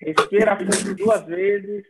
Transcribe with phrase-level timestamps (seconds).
[0.00, 1.84] Respira fundo duas vezes.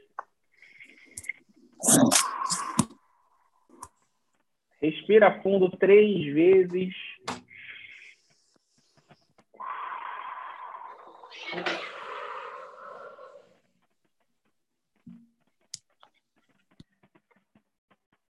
[4.80, 6.95] Respira fundo três vezes.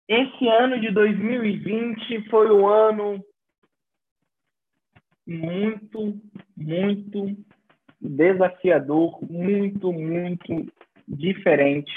[0.07, 3.25] Esse ano de 2020 foi um ano
[5.25, 6.21] muito,
[6.55, 7.35] muito
[8.03, 10.71] desafiador, muito, muito
[11.07, 11.91] diferente.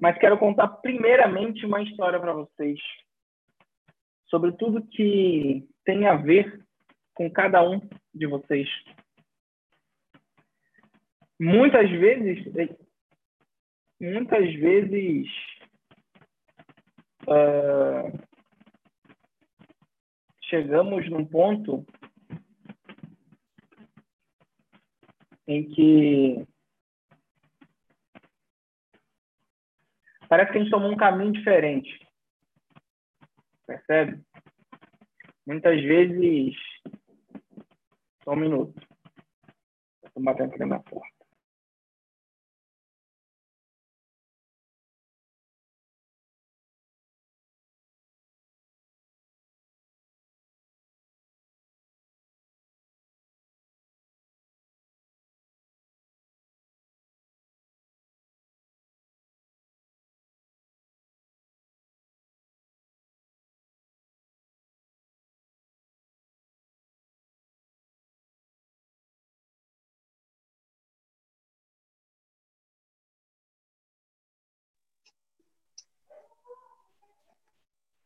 [0.00, 2.80] Mas quero contar primeiramente uma história para vocês
[4.26, 6.64] sobre tudo que tem a ver
[7.14, 7.80] com cada um
[8.14, 8.68] de vocês.
[11.38, 12.70] Muitas vezes,
[14.00, 15.26] muitas vezes
[17.26, 18.18] uh,
[20.42, 21.84] chegamos num ponto
[25.46, 26.46] em que
[30.28, 32.06] parece que a gente tomou um caminho diferente.
[33.66, 34.20] Percebe?
[35.46, 36.56] Muitas vezes.
[38.24, 38.80] Só um minuto.
[40.04, 41.19] Estou batendo aqui na minha porta.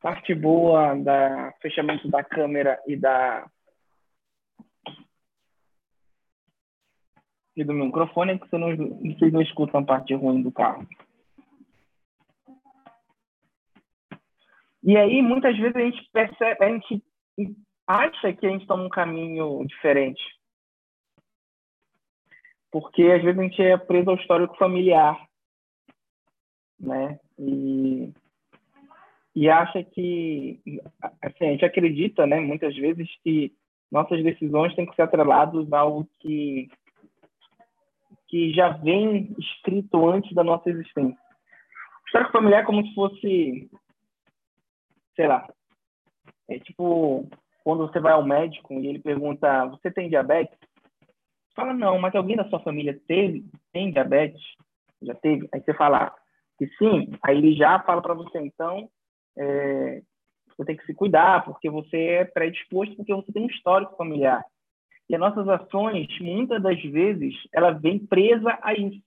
[0.05, 3.51] Parte boa da fechamento da câmera e da
[7.57, 10.87] e do microfone é que você não, vocês não escutam a parte ruim do carro.
[14.83, 17.03] E aí, muitas vezes, a gente percebe, a gente
[17.87, 20.23] acha que a gente toma um caminho diferente.
[22.71, 25.17] Porque, às vezes, a gente é preso ao histórico familiar.
[26.79, 27.19] Né?
[27.39, 28.13] E
[29.35, 30.61] e acha que
[31.21, 33.53] assim, a gente acredita, né, muitas vezes que
[33.91, 36.69] nossas decisões têm que ser atreladas a algo que
[38.29, 41.17] que já vem escrito antes da nossa existência.
[41.17, 43.71] O histórico familiar é como se fosse,
[45.15, 45.47] sei lá,
[46.49, 47.29] é tipo
[47.65, 50.57] quando você vai ao médico e ele pergunta, você tem diabetes?
[51.57, 54.43] Fala, não, mas alguém da sua família teve, tem diabetes?
[55.03, 55.49] Já teve?
[55.53, 56.15] Aí você fala
[56.59, 58.89] que sim, aí ele já fala para você, então,
[59.37, 60.03] é,
[60.49, 64.45] você tem que se cuidar, porque você é predisposto, porque você tem um histórico familiar.
[65.09, 69.03] E as nossas ações, muitas das vezes, ela vem presa a isso.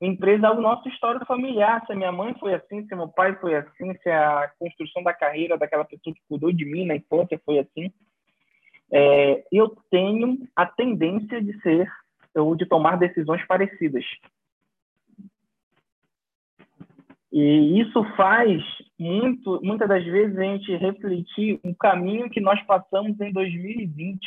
[0.00, 1.84] Vem presa ao nosso histórico familiar.
[1.86, 5.14] Se a minha mãe foi assim, se meu pai foi assim, se a construção da
[5.14, 7.90] carreira daquela pessoa que cuidou de mim na infância foi assim,
[8.92, 11.90] é, eu tenho a tendência de ser
[12.34, 14.04] ou de tomar decisões parecidas.
[17.32, 18.62] E isso faz
[18.98, 24.18] muito, muitas das vezes a gente refletir o caminho que nós passamos em 2020.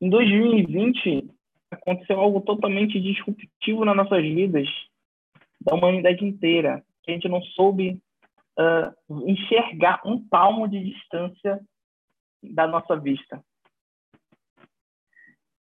[0.00, 1.30] Em 2020
[1.70, 4.68] aconteceu algo totalmente disruptivo nas nossas vidas,
[5.60, 8.00] da humanidade inteira, que a gente não soube
[8.58, 11.60] uh, enxergar um palmo de distância
[12.42, 13.44] da nossa vista.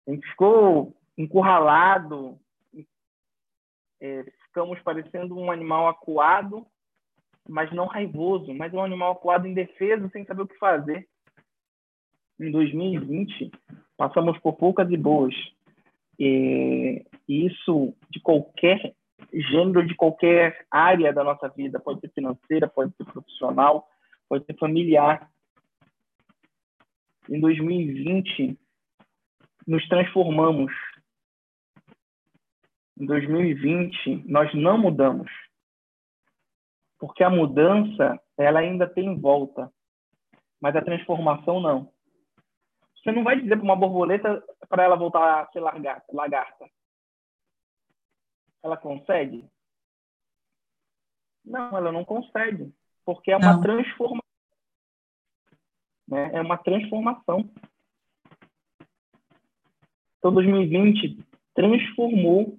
[0.06, 2.38] A gente ficou encurralado,
[4.00, 6.64] é, ficamos parecendo um animal acuado,
[7.46, 11.08] mas não raivoso, mas um animal acuado indefeso, sem saber o que fazer.
[12.38, 13.50] Em 2020,
[13.96, 15.34] passamos por poucas e boas.
[16.16, 18.94] E isso de qualquer
[19.32, 23.88] gênero, de qualquer área da nossa vida, pode ser financeira, pode ser profissional,
[24.28, 25.28] pode ser familiar.
[27.28, 28.56] Em 2020,
[29.66, 30.72] nos transformamos
[32.96, 35.30] em 2020, nós não mudamos.
[36.98, 39.72] Porque a mudança, ela ainda tem volta,
[40.60, 41.92] mas a transformação não.
[42.96, 46.66] Você não vai dizer para uma borboleta para ela voltar a ser lagarta.
[48.62, 49.44] Ela consegue?
[51.44, 52.72] Não, ela não consegue,
[53.04, 53.60] porque é uma não.
[53.60, 54.24] transformação.
[56.08, 56.30] Né?
[56.32, 57.50] É uma transformação.
[60.18, 61.18] Então, 2020
[61.54, 62.58] transformou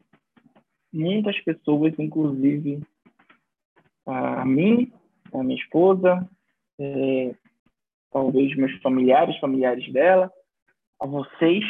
[0.95, 2.81] muitas pessoas, inclusive
[4.05, 4.91] a mim,
[5.33, 6.27] a minha esposa,
[6.79, 7.35] é,
[8.11, 10.31] talvez meus familiares, familiares dela,
[10.99, 11.63] a vocês,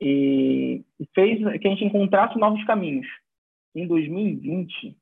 [0.00, 0.84] e,
[1.14, 3.06] fez que a gente encontrasse novos caminhos.
[3.74, 4.96] Em 2020,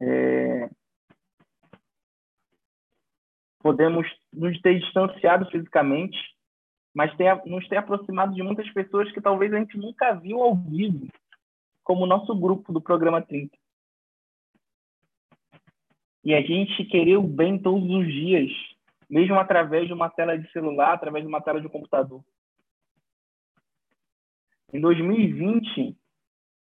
[0.00, 0.70] é,
[3.60, 6.18] podemos nos ter distanciado fisicamente,
[6.98, 7.16] mas
[7.46, 11.06] nos ter aproximado de muitas pessoas que talvez a gente nunca viu ao vivo,
[11.84, 13.56] como o nosso grupo do Programa 30.
[16.24, 18.50] E a gente querer o bem todos os dias,
[19.08, 22.20] mesmo através de uma tela de celular, através de uma tela de computador.
[24.72, 25.96] Em 2020,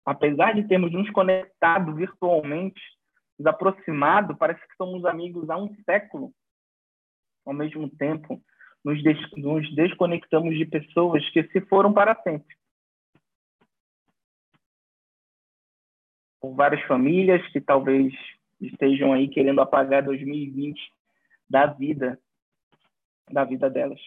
[0.04, 2.82] apesar de termos nos conectado virtualmente,
[3.38, 6.30] nos aproximado, parece que somos amigos há um século.
[7.46, 8.38] Ao mesmo tempo,
[8.84, 12.56] nos, des nos desconectamos de pessoas que se foram para sempre.
[16.40, 18.14] Por várias famílias que talvez
[18.60, 20.80] estejam aí querendo apagar 2020
[21.48, 22.18] da vida,
[23.30, 24.00] da vida delas.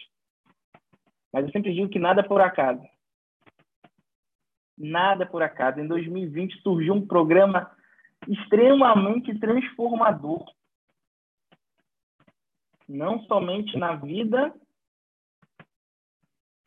[1.32, 2.82] Mas eu sempre digo que nada é por acaso.
[4.76, 5.80] Nada por acaso.
[5.80, 7.70] Em 2020 surgiu um programa
[8.28, 10.44] extremamente transformador.
[12.88, 14.54] Não somente na vida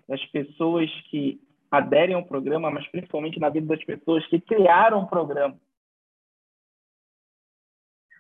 [0.08, 5.08] das pessoas que aderem ao programa, mas principalmente na vida das pessoas que criaram o
[5.08, 5.60] programa.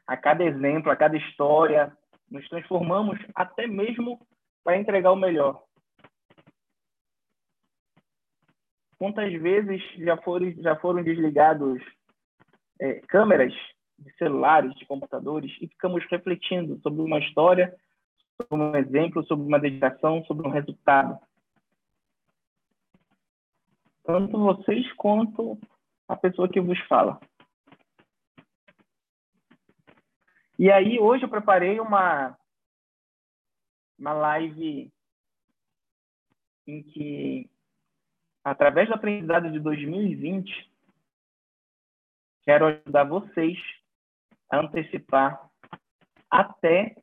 [0.06, 1.95] A cada exemplo, a cada história,
[2.30, 4.19] nos transformamos até mesmo
[4.63, 5.63] para entregar o melhor.
[8.98, 11.81] Quantas vezes já foram, já foram desligados
[12.80, 13.54] é, câmeras
[13.98, 17.75] de celulares, de computadores, e ficamos refletindo sobre uma história,
[18.42, 21.19] sobre um exemplo, sobre uma dedicação, sobre um resultado.
[24.07, 25.59] Tanto vocês quanto
[26.07, 27.19] a pessoa que vos fala.
[30.57, 32.38] E aí, hoje eu preparei uma,
[34.00, 34.89] uma live
[36.65, 37.50] em que
[38.45, 40.71] através do aprendizado de 2020,
[42.44, 43.57] quero ajudar vocês
[44.50, 45.51] a antecipar
[46.31, 46.95] até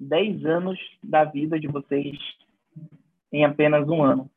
[0.00, 2.18] 10 anos da vida de vocês
[3.30, 4.30] em apenas um ano.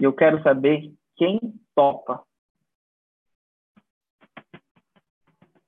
[0.00, 1.38] E eu quero saber quem
[1.74, 2.24] topa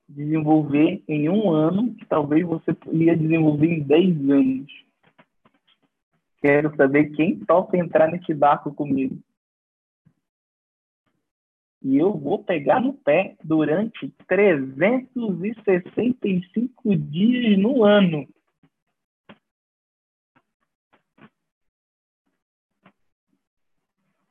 [0.08, 4.72] desenvolver em um ano que talvez você ia desenvolver em 10 anos.
[6.40, 9.18] Quero saber quem topa entrar nesse barco comigo.
[11.82, 18.26] E eu vou pegar no pé durante 365 dias no ano.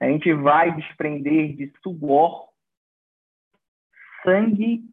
[0.02, 2.50] A gente vai desprender de suor,
[4.24, 4.84] sangue,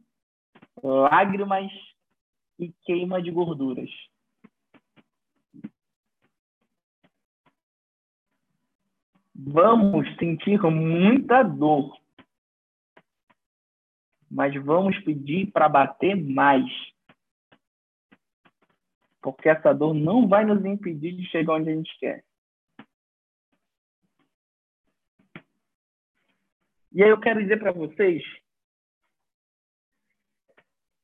[0.83, 1.73] lágrimas
[2.59, 3.89] e queima de gorduras.
[9.35, 11.99] Vamos sentir muita dor,
[14.31, 16.67] mas vamos pedir para bater mais.
[19.23, 22.28] Porque essa dor não vai nos impedir de chegar onde a gente quer.
[26.93, 28.23] E aí eu quero dizer para vocês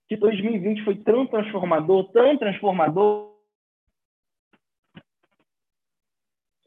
[0.08, 3.34] que 2020 foi tão transformador, tão transformador,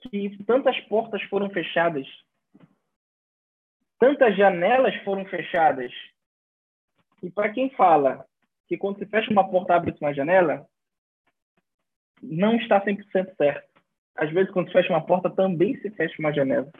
[0.02, 2.08] que tantas portas foram fechadas,
[4.00, 5.92] tantas janelas foram fechadas.
[7.22, 8.26] E para quem fala
[8.68, 10.68] que quando se fecha uma porta abre-se uma janela,
[12.22, 13.82] não está 100% certo.
[14.16, 16.72] Às vezes, quando se fecha uma porta, também se fecha uma janela.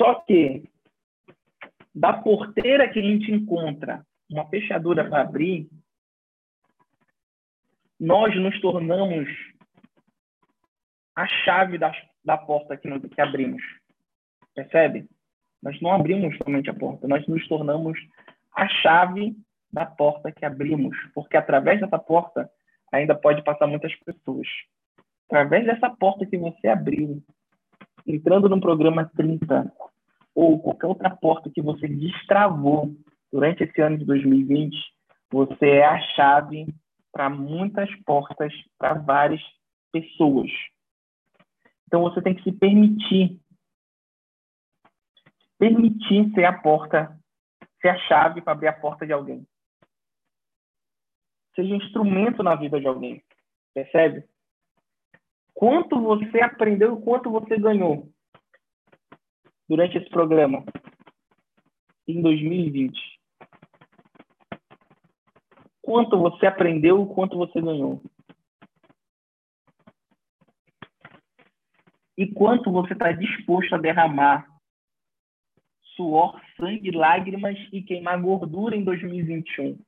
[0.00, 0.62] Só que,
[1.94, 5.68] da porteira que a gente encontra uma fechadura para abrir,
[7.98, 9.28] nós nos tornamos
[11.14, 11.92] a chave da,
[12.24, 13.62] da porta que, que abrimos.
[14.54, 15.06] Percebe?
[15.62, 17.98] Nós não abrimos somente a porta, nós nos tornamos
[18.56, 19.36] a chave
[19.70, 22.50] da porta que abrimos, porque através dessa porta
[22.90, 24.48] ainda pode passar muitas pessoas.
[25.26, 27.22] Através dessa porta que você abriu,
[28.06, 29.70] entrando no programa 30,
[30.34, 32.94] ou qualquer outra porta que você destravou
[33.32, 34.76] durante esse ano de 2020,
[35.30, 36.66] você é a chave
[37.12, 39.40] para muitas portas, para várias
[39.92, 40.50] pessoas.
[41.86, 43.40] Então você tem que se permitir.
[45.58, 47.18] Permitir ser a porta,
[47.80, 49.46] ser a chave para abrir a porta de alguém.
[51.54, 53.22] Seja instrumento na vida de alguém.
[53.74, 54.24] Percebe?
[55.52, 58.10] Quanto você aprendeu quanto você ganhou
[59.70, 60.62] durante esse programa
[62.06, 62.92] em 2020?
[65.80, 68.02] Quanto você aprendeu quanto você ganhou?
[72.20, 74.46] e quanto você está disposto a derramar
[75.96, 79.78] suor, sangue, lágrimas e queimar gordura em 2021.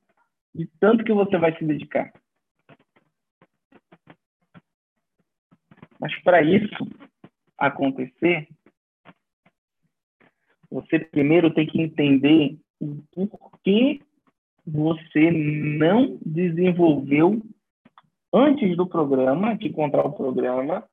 [0.55, 2.11] De tanto que você vai se dedicar.
[5.99, 6.75] Mas para isso
[7.55, 8.47] acontecer,
[10.73, 14.01] você primeiro tem que entender o porquê
[14.65, 17.41] você não desenvolveu
[18.33, 20.83] antes do programa, de encontrar o programa,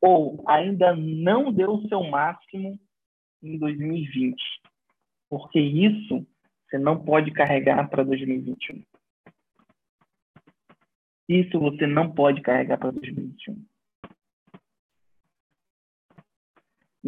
[0.00, 2.78] ou ainda não deu o seu máximo
[3.42, 4.36] em 2020.
[5.28, 6.24] Porque isso
[6.64, 8.80] você não pode carregar para 2021.
[11.28, 13.60] Isso você não pode carregar para 2021.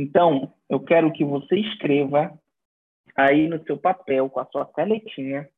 [0.00, 2.40] Então, eu quero que você escreva
[3.16, 5.50] aí no seu papel, com a sua canetinha.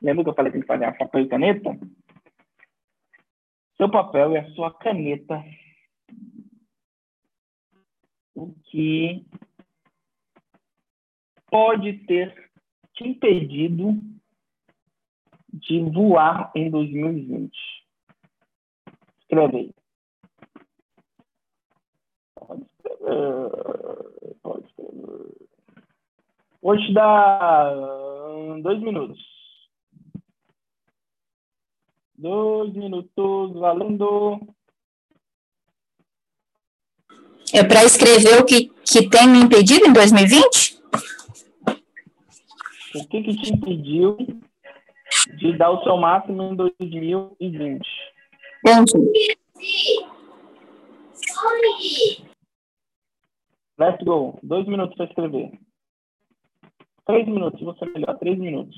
[0.00, 1.78] Lembra que eu falei que tem que fazer papel e caneta?
[3.76, 5.44] Seu papel e a sua caneta.
[8.34, 9.26] O que
[11.50, 12.50] pode ter
[12.94, 14.00] te impedido
[15.52, 17.52] de voar em 2020?
[19.20, 19.74] Escreve aí.
[22.34, 22.62] Pode escrever.
[22.62, 22.91] Pode escrever.
[26.62, 27.74] Vou te dar
[28.62, 29.18] dois minutos.
[32.16, 34.40] Dois minutos, valendo.
[37.52, 40.80] É para escrever o que, que tem me impedido em 2020?
[42.94, 44.16] O que, que te impediu
[45.38, 47.82] de dar o seu máximo em 2020?
[48.64, 49.42] Entendi.
[53.82, 54.38] Let's go.
[54.44, 55.58] Dois minutos para escrever.
[57.04, 58.16] Três minutos, você melhor.
[58.18, 58.76] Três minutos.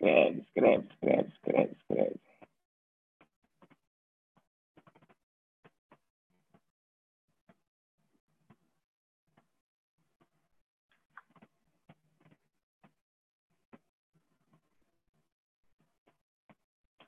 [0.00, 2.20] Escreve, escreve, escreve, escreve, escreve.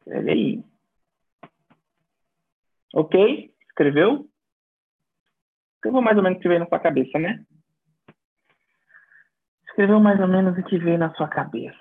[0.01, 0.65] Escreve aí.
[2.93, 3.55] Ok?
[3.69, 4.29] Escreveu?
[5.77, 7.45] Escreveu mais ou menos o que veio na sua cabeça, né?
[9.69, 11.79] Escreveu mais ou menos o que veio na sua cabeça.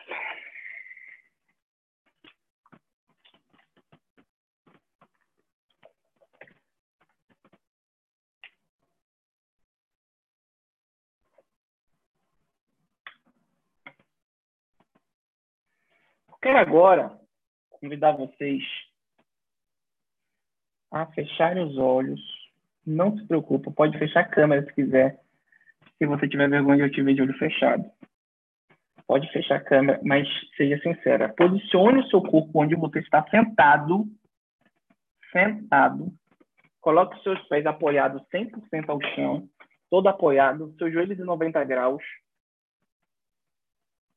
[16.42, 17.20] Quero agora
[17.70, 18.64] convidar vocês
[20.92, 22.22] a fecharem os olhos.
[22.86, 25.20] Não se preocupe, pode fechar a câmera se quiser.
[25.98, 27.84] Se você tiver vergonha de eu te ver de olho fechado.
[29.06, 31.34] Pode fechar a câmera, mas seja sincera.
[31.36, 34.06] Posicione o seu corpo onde você está sentado.
[35.32, 36.14] Sentado.
[36.80, 39.50] Coloque os seus pés apoiados 100% ao chão.
[39.90, 40.74] Todo apoiado.
[40.78, 42.02] Seus joelhos em 90 graus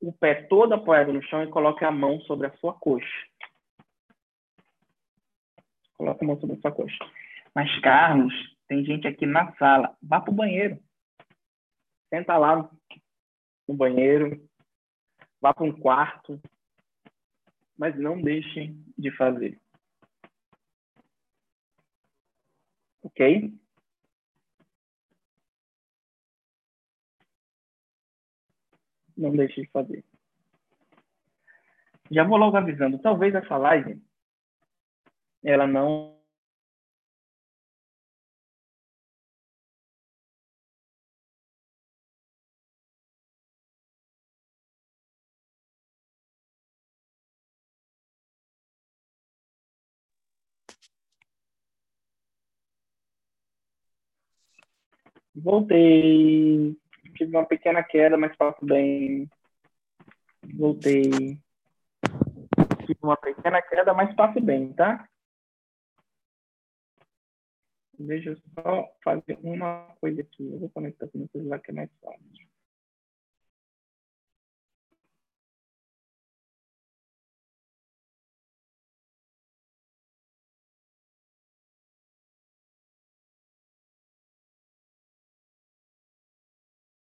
[0.03, 3.27] o pé todo apoiado no chão e coloque a mão sobre a sua coxa.
[5.95, 6.99] Coloque a mão sobre a sua coxa.
[7.55, 8.35] Mas, Carlos,
[8.67, 9.97] tem gente aqui na sala.
[10.03, 10.83] Vá para o banheiro.
[12.11, 12.69] Senta lá
[13.69, 14.45] no banheiro.
[15.41, 16.41] Vá para um quarto.
[17.79, 19.61] Mas não deixe de fazer.
[23.05, 23.53] Ok?
[29.17, 30.05] Não deixe de fazer.
[32.11, 34.01] Já vou logo avisando, talvez essa live
[35.45, 36.13] ela não
[55.35, 56.77] Voltei
[57.15, 59.29] tive uma pequena queda, mas passo bem.
[60.57, 61.11] Voltei.
[62.87, 65.09] Tive uma pequena queda, mas passo bem, tá?
[67.99, 70.45] Deixa eu só fazer uma coisa aqui.
[70.45, 72.52] Eu vou conectar com o celular que é mais fácil.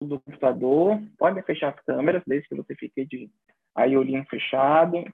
[0.07, 3.31] Do computador, pode fechar as câmeras, desde que você fique de
[3.75, 5.05] aí olhinho fechado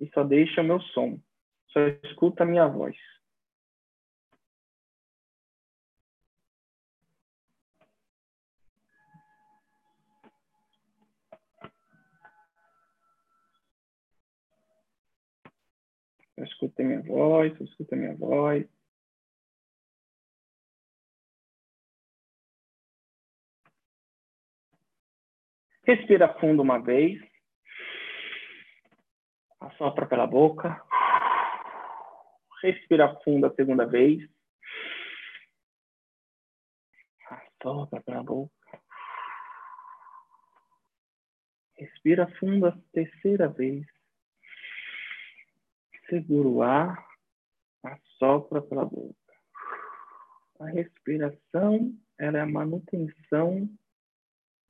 [0.00, 1.18] e só deixa o meu som.
[1.68, 2.96] Só escuta a minha voz.
[16.38, 18.66] Escuta a minha voz, escuta a minha voz.
[25.84, 27.20] Respira fundo uma vez.
[29.58, 30.80] Assopra pela boca.
[32.62, 34.22] Respira fundo a segunda vez.
[37.28, 38.52] Assopra pela boca.
[41.76, 43.84] Respira fundo a terceira vez.
[46.08, 47.04] Segura o ar.
[47.82, 49.16] Assopra pela boca.
[50.60, 53.68] A respiração ela é a manutenção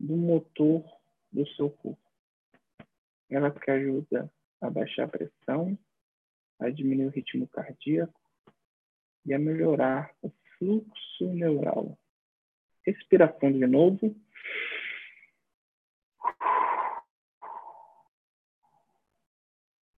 [0.00, 1.01] do motor
[1.32, 1.98] do seu corpo.
[3.30, 5.78] Ela que ajuda a baixar a pressão,
[6.60, 8.20] a diminuir o ritmo cardíaco
[9.24, 11.98] e a melhorar o fluxo neural.
[12.84, 14.14] Respira fundo de novo.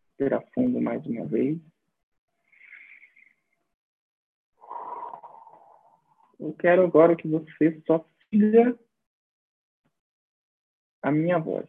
[0.08, 1.58] Respira fundo mais uma vez.
[6.38, 8.78] Eu quero agora que você só siga
[11.04, 11.66] a minha voz.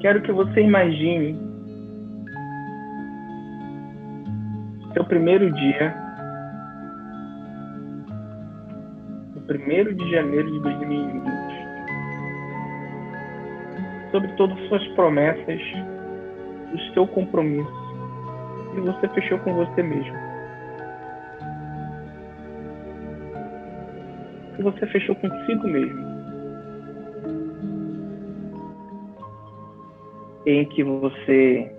[0.00, 1.38] Quero que você imagine
[4.94, 5.94] seu primeiro dia,
[9.36, 11.43] o primeiro de janeiro de 2020
[14.14, 15.60] sobre todas as suas promessas,
[16.72, 17.68] o seu compromisso.
[18.76, 20.14] E você fechou com você mesmo.
[24.56, 26.04] E você fechou consigo mesmo.
[30.46, 31.72] Em que você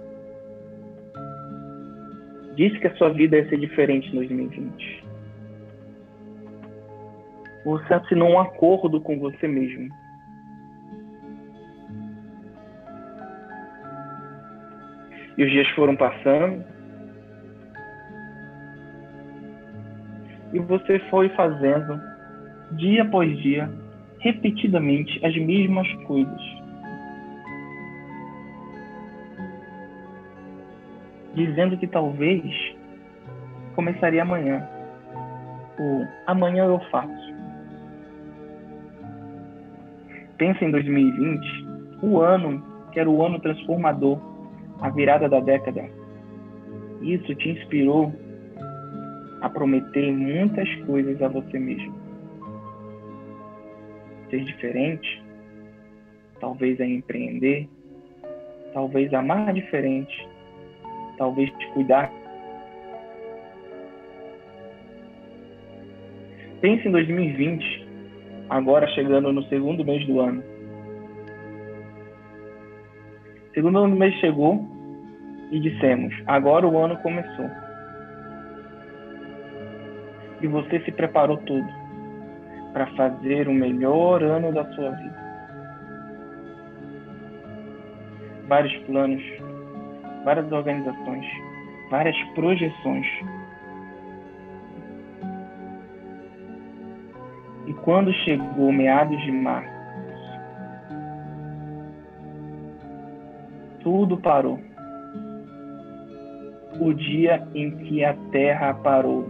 [2.57, 5.05] disse que a sua vida ia ser diferente em 2020.
[7.63, 9.89] Você assinou um acordo com você mesmo
[15.37, 16.63] E os dias foram passando.
[20.53, 21.99] E você foi fazendo,
[22.71, 23.69] dia após dia,
[24.19, 26.41] repetidamente, as mesmas coisas.
[31.33, 32.43] Dizendo que talvez
[33.75, 34.65] começaria amanhã.
[35.77, 37.35] Ou amanhã eu faço.
[40.37, 41.67] Pensa em 2020,
[42.01, 44.34] o ano que era o ano transformador
[44.81, 45.85] a virada da década.
[47.01, 48.13] Isso te inspirou
[49.41, 51.93] a prometer muitas coisas a você mesmo.
[54.29, 55.23] Ser diferente,
[56.39, 57.69] talvez a empreender,
[58.73, 60.27] talvez amar diferente,
[61.17, 62.11] talvez te cuidar.
[66.61, 67.87] Pense em 2020,
[68.49, 70.54] agora chegando no segundo mês do ano
[73.55, 74.67] Segundo ano mês chegou
[75.49, 77.49] e dissemos: agora o ano começou.
[80.41, 81.67] E você se preparou tudo
[82.73, 85.25] para fazer o melhor ano da sua vida.
[88.49, 89.23] Vários planos,
[90.25, 91.25] várias organizações,
[91.89, 93.07] várias projeções.
[97.67, 99.74] E quando chegou meados de março,
[103.85, 104.59] tudo parou.
[106.81, 109.29] O dia em que a terra parou.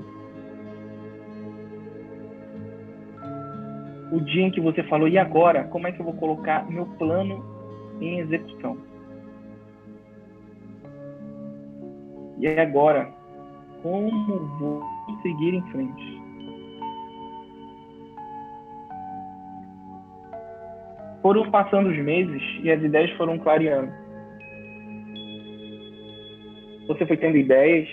[4.14, 5.66] O dia em que você falou, e agora?
[5.66, 7.44] Como é que eu vou colocar meu plano
[8.00, 8.78] em execução?
[12.40, 13.12] E agora?
[13.84, 14.82] Como vou
[15.22, 16.24] seguir em frente?
[21.22, 24.05] Foram passando os meses e as ideias foram clareando
[26.88, 27.90] você foi tendo ideias,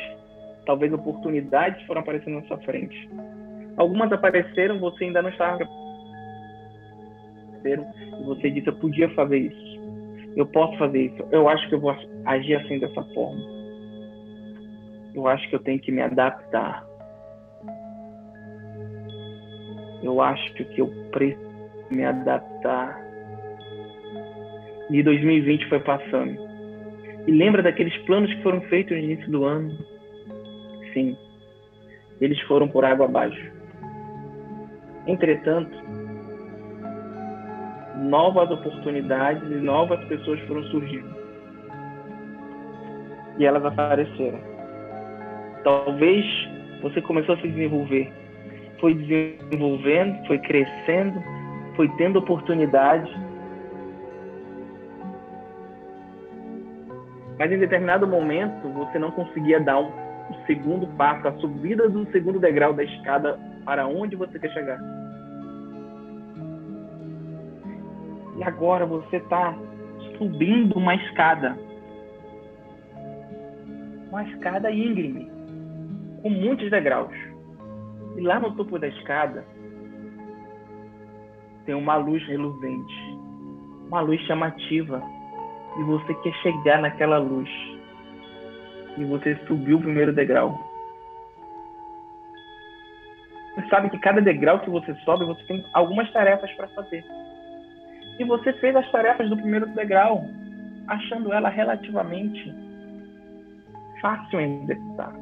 [0.67, 3.09] talvez oportunidades foram aparecendo na sua frente.
[3.77, 5.67] Algumas apareceram, você ainda não estava
[7.65, 9.73] e você disse eu podia fazer isso.
[10.37, 11.23] Eu posso fazer isso.
[11.31, 13.43] Eu acho que eu vou agir assim dessa forma.
[15.15, 16.85] Eu acho que eu tenho que me adaptar.
[20.03, 21.53] Eu acho que eu preciso
[21.91, 23.01] me adaptar.
[24.91, 26.42] E 2020 foi passando.
[27.27, 29.71] E lembra daqueles planos que foram feitos no início do ano?
[30.93, 31.17] Sim,
[32.21, 33.53] eles foram por água abaixo.
[35.07, 35.77] Entretanto,
[37.97, 41.13] novas oportunidades e novas pessoas foram surgindo.
[43.39, 44.39] E elas apareceram.
[45.65, 46.25] Talvez
[46.83, 48.13] você começou a se desenvolver.
[48.81, 51.23] Foi desenvolvendo, foi crescendo,
[51.77, 53.11] foi tendo oportunidade.
[57.43, 59.91] Mas em determinado momento você não conseguia dar um,
[60.47, 64.79] segundo passo, a subida do segundo degrau da escada para onde você quer chegar.
[68.37, 69.59] E agora você está
[70.17, 71.59] subindo uma escada.
[74.09, 75.29] Uma escada íngreme,
[76.23, 77.13] com muitos degraus.
[78.17, 79.45] E lá no topo da escada
[81.67, 82.95] tem uma luz reluzente,
[83.89, 85.03] uma luz chamativa.
[85.79, 87.49] E você quer chegar naquela luz.
[88.97, 90.59] E você subiu o primeiro degrau.
[93.55, 97.05] Você sabe que cada degrau que você sobe, você tem algumas tarefas para fazer.
[98.19, 100.25] E você fez as tarefas do primeiro degrau,
[100.89, 102.55] achando ela relativamente
[104.01, 105.13] fácil em executar.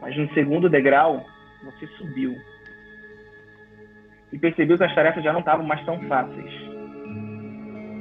[0.00, 1.24] Mas no segundo degrau,
[1.64, 2.34] você subiu.
[4.32, 6.69] E percebeu que as tarefas já não estavam mais tão fáceis.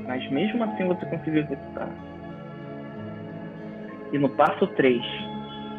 [0.10, 1.88] Mas mesmo assim você conseguiu executar.
[4.12, 5.00] E no passo 3,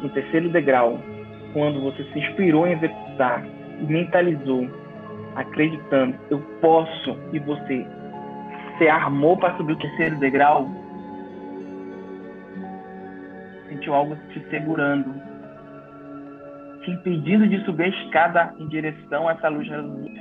[0.01, 0.97] no terceiro degrau,
[1.51, 4.69] quando você se inspirou em executar e mentalizou,
[5.35, 7.85] acreditando, eu posso, e você
[8.77, 10.65] se armou para subir o terceiro degrau,
[13.67, 15.13] sentiu algo te segurando,
[16.85, 19.67] te impedindo de subir a escada em direção a essa luz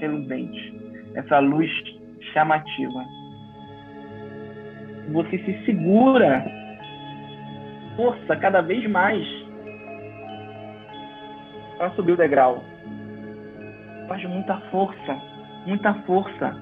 [0.00, 0.74] reluzente,
[1.14, 1.70] essa luz
[2.32, 3.19] chamativa.
[5.12, 6.44] Você se segura,
[7.96, 9.26] força cada vez mais
[11.76, 12.62] para subir o degrau.
[14.06, 15.20] Faz muita força,
[15.66, 16.56] muita força.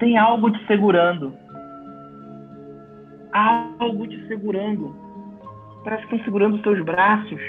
[0.00, 1.32] Tem algo te segurando.
[3.32, 4.92] Algo te segurando.
[5.84, 7.40] Parece que estão segurando os seus braços.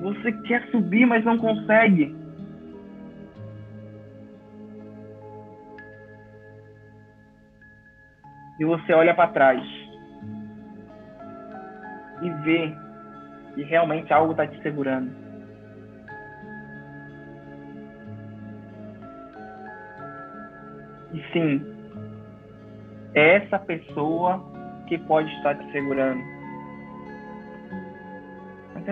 [0.00, 2.15] Você quer subir, mas não consegue.
[8.58, 9.62] E você olha para trás
[12.22, 12.74] e vê
[13.54, 15.10] que realmente algo está te segurando.
[21.12, 21.64] E sim,
[23.14, 24.44] é essa pessoa
[24.86, 26.36] que pode estar te segurando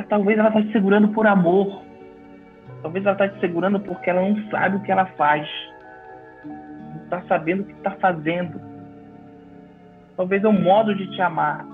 [0.09, 1.83] talvez ela está te segurando por amor.
[2.83, 5.48] Talvez ela está te segurando porque ela não sabe o que ela faz.
[6.44, 8.61] Não está sabendo o que está fazendo.
[10.16, 11.66] Talvez é um modo de te amar.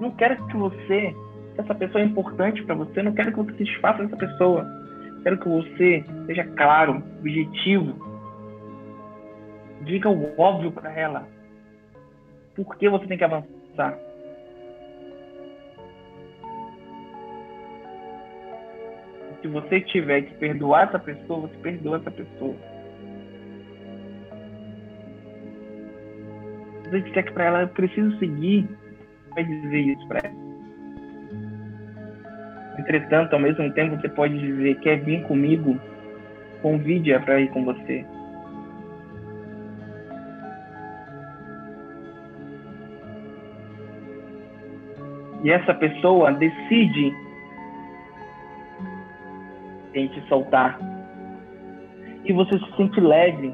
[0.00, 1.14] Não quero que você,
[1.56, 4.66] essa pessoa é importante para você, não quero que você se desfaça dessa pessoa.
[5.22, 7.94] Quero que você seja claro, objetivo.
[9.84, 11.28] Diga o óbvio para ela.
[12.56, 13.98] Por que você tem que avançar?
[19.42, 22.54] se você tiver que perdoar essa pessoa, você perdoa essa pessoa.
[26.92, 28.68] Você que para ela eu preciso seguir,
[29.34, 30.42] vai dizer isso para ela.
[32.78, 35.78] Entretanto, ao mesmo tempo, você pode dizer: quer vir comigo?
[36.60, 38.04] Convide-a para ir com você.
[45.42, 47.12] E essa pessoa decide
[49.92, 50.78] tente soltar.
[52.24, 53.52] Que você se sente leve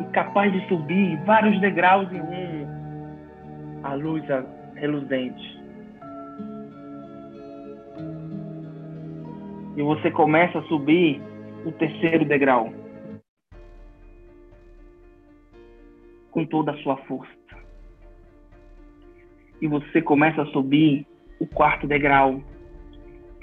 [0.00, 2.68] e capaz de subir vários degraus em um
[3.82, 4.24] a luz
[4.74, 5.58] reluzente.
[9.76, 11.22] E você começa a subir
[11.64, 12.72] o terceiro degrau
[16.30, 17.32] com toda a sua força.
[19.60, 21.06] E você começa a subir
[21.40, 22.42] o quarto degrau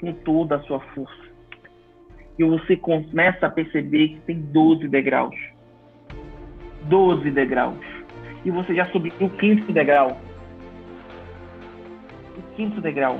[0.00, 1.26] com toda a sua força
[2.38, 5.34] e você começa a perceber que tem 12 degraus.
[6.88, 7.78] 12 degraus.
[8.44, 10.20] E você já subiu o quinto degrau.
[12.36, 13.18] O quinto degrau.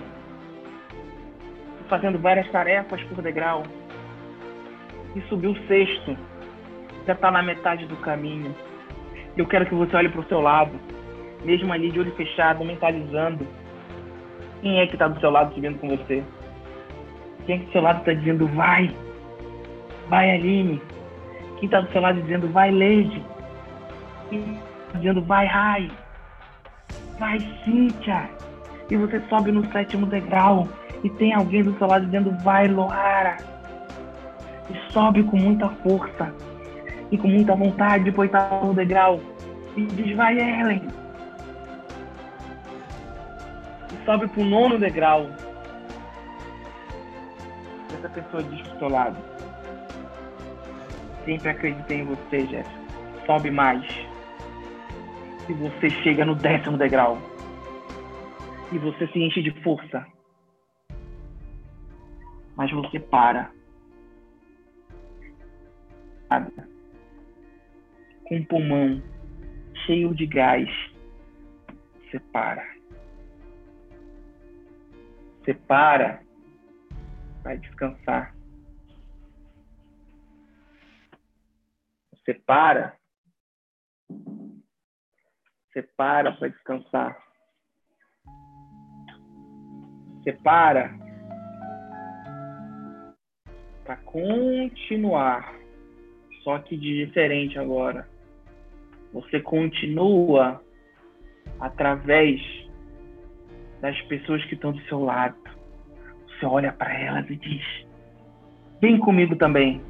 [1.89, 3.63] Fazendo várias tarefas por degrau.
[5.15, 6.17] E subiu o sexto.
[7.07, 8.55] Já está na metade do caminho.
[9.37, 10.73] Eu quero que você olhe para o seu lado,
[11.45, 13.47] mesmo ali de olho fechado, mentalizando.
[14.63, 16.25] Quem é que está do seu lado subindo com você?
[17.45, 18.91] Quem é que do seu lado está dizendo vai?
[20.09, 20.81] vai Aline.
[21.59, 23.23] Quem está do seu lado dizendo vai Leide.
[24.31, 25.91] Tá dizendo vai Rai.
[27.19, 28.29] Vai Cíntia.
[28.91, 30.69] E você sobe no sétimo degrau
[31.03, 33.37] e tem alguém do seu lado dizendo vai Loara.
[34.71, 36.33] E sobe com muita força
[37.11, 39.21] e com muita vontade de para o degrau.
[39.77, 40.83] E diz vai Ellen.
[43.93, 45.27] E sobe para o nono degrau.
[47.91, 49.17] E essa pessoa diz pro seu lado
[51.27, 52.81] Sempre acreditei em você, Jéssica.
[53.27, 53.85] Sobe mais.
[55.49, 57.19] E você chega no décimo degrau.
[58.73, 60.05] E você se enche de força.
[62.57, 63.53] Mas você para.
[68.25, 69.01] Com o pulmão
[69.85, 70.69] cheio de gás.
[72.03, 72.67] Você para.
[75.45, 76.21] Você para.
[77.45, 78.35] Vai descansar.
[82.13, 82.97] Você para.
[85.77, 87.19] Você para para descansar.
[90.23, 90.97] Você para
[93.85, 95.55] para continuar.
[96.43, 98.09] Só que de diferente agora.
[99.13, 100.63] Você continua
[101.61, 102.41] através
[103.83, 105.37] das pessoas que estão do seu lado.
[106.27, 107.87] Você olha para elas e diz:
[108.81, 109.83] Vem comigo também.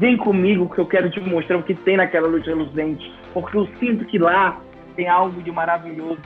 [0.00, 3.68] Vem comigo que eu quero te mostrar o que tem naquela luz reluzente, porque eu
[3.78, 4.58] sinto que lá
[4.96, 6.22] tem algo de maravilhoso.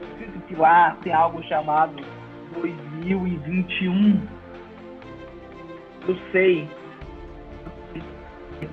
[0.00, 2.02] Eu sinto que lá tem algo chamado
[2.54, 4.22] 2021.
[6.08, 6.66] Eu sei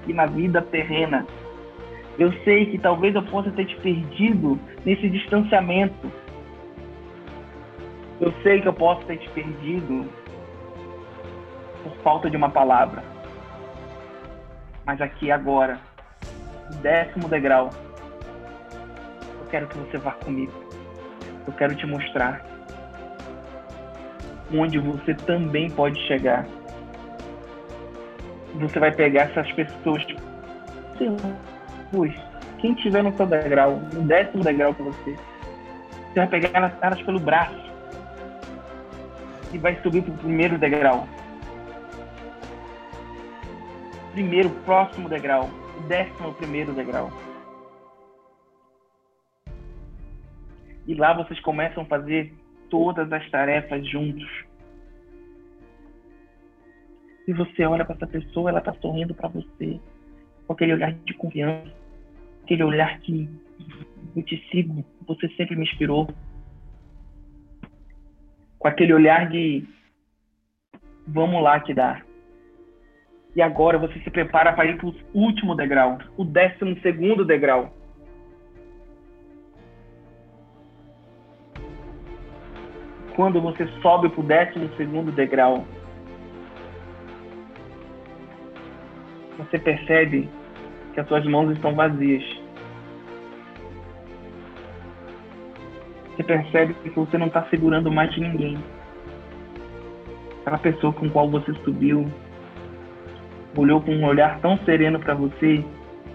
[0.05, 1.27] que na vida terrena,
[2.17, 6.09] eu sei que talvez eu possa ter te perdido nesse distanciamento.
[8.21, 10.05] Eu sei que eu posso ter te perdido
[11.83, 13.16] por falta de uma palavra
[14.87, 15.77] mas aqui agora,
[16.81, 17.69] décimo degrau,
[19.41, 20.53] eu quero que você vá comigo.
[21.45, 22.41] Eu quero te mostrar
[24.53, 26.47] onde você também pode chegar.
[28.55, 30.05] Você vai pegar essas pessoas,
[32.59, 35.15] quem tiver no seu degrau, no décimo degrau com você,
[36.13, 37.67] você vai pegar elas pelo braço
[39.51, 41.05] e vai subir para o primeiro degrau
[44.17, 47.11] primeiro, próximo degrau, o décimo primeiro degrau.
[50.87, 52.33] E lá vocês começam a fazer
[52.67, 54.27] todas as tarefas juntos.
[57.27, 59.79] E você olha para essa pessoa, ela está sorrindo para você,
[60.47, 61.71] com aquele olhar de confiança,
[62.43, 63.29] aquele olhar que
[64.15, 66.09] eu te sigo, você sempre me inspirou.
[68.57, 69.63] Com aquele olhar de
[71.05, 72.06] vamos lá te dar.
[73.37, 77.71] E agora você se prepara para ir para o último degrau, o décimo segundo degrau.
[83.15, 85.63] Quando você sobe para o décimo segundo degrau,
[89.37, 90.27] você percebe
[90.95, 92.23] que as suas mãos estão vazias.
[96.15, 98.57] Você percebe que você não está segurando mais ninguém.
[100.41, 102.11] Aquela pessoa com qual você subiu
[103.57, 105.55] olhou com um olhar tão sereno para você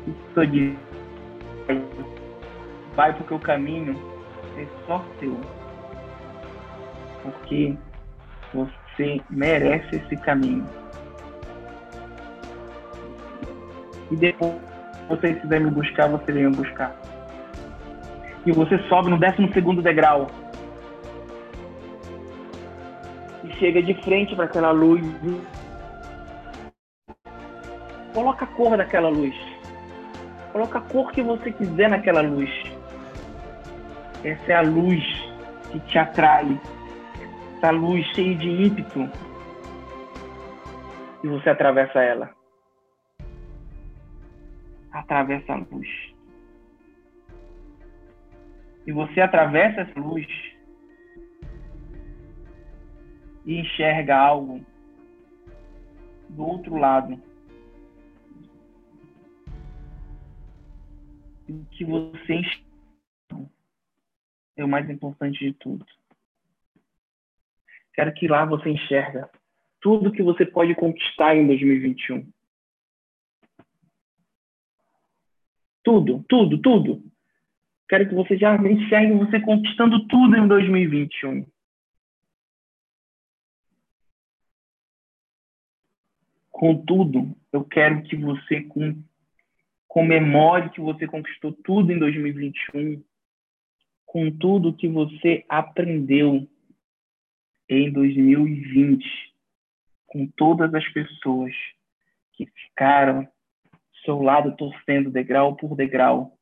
[0.07, 0.78] e só disse:
[2.94, 3.96] vai porque o caminho
[4.57, 5.37] é só seu.
[7.22, 7.76] Porque
[8.55, 10.66] você merece esse caminho.
[14.11, 16.94] E depois, se você quiser me buscar, você vem me buscar.
[18.44, 20.26] E você sobe no 12 segundo degrau.
[23.44, 25.02] E chega de frente para aquela luz
[28.12, 29.35] Coloca a cor daquela luz.
[30.53, 32.51] Coloca a cor que você quiser naquela luz.
[34.22, 35.03] Essa é a luz
[35.70, 36.61] que te atrai.
[37.57, 39.09] Essa luz cheia de ímpeto.
[41.25, 42.31] E você atravessa ela.
[44.92, 45.88] Atravessa a luz.
[48.87, 50.27] E você atravessa essa luz
[53.46, 54.61] e enxerga algo
[56.29, 57.32] do outro lado
[61.71, 62.73] que você enxerga
[64.57, 65.85] é o mais importante de tudo.
[67.95, 69.31] Quero que lá você enxerga
[69.81, 72.31] tudo que você pode conquistar em 2021.
[75.83, 77.12] Tudo, tudo, tudo.
[77.88, 81.45] Quero que você já enxergue você conquistando tudo em 2021.
[86.51, 88.62] Contudo, eu quero que você
[89.92, 93.05] comemore que você conquistou tudo em 2021,
[94.07, 96.48] com tudo que você aprendeu
[97.68, 99.05] em 2020,
[100.07, 101.52] com todas as pessoas
[102.33, 106.38] que ficaram ao seu lado torcendo degrau por degrau,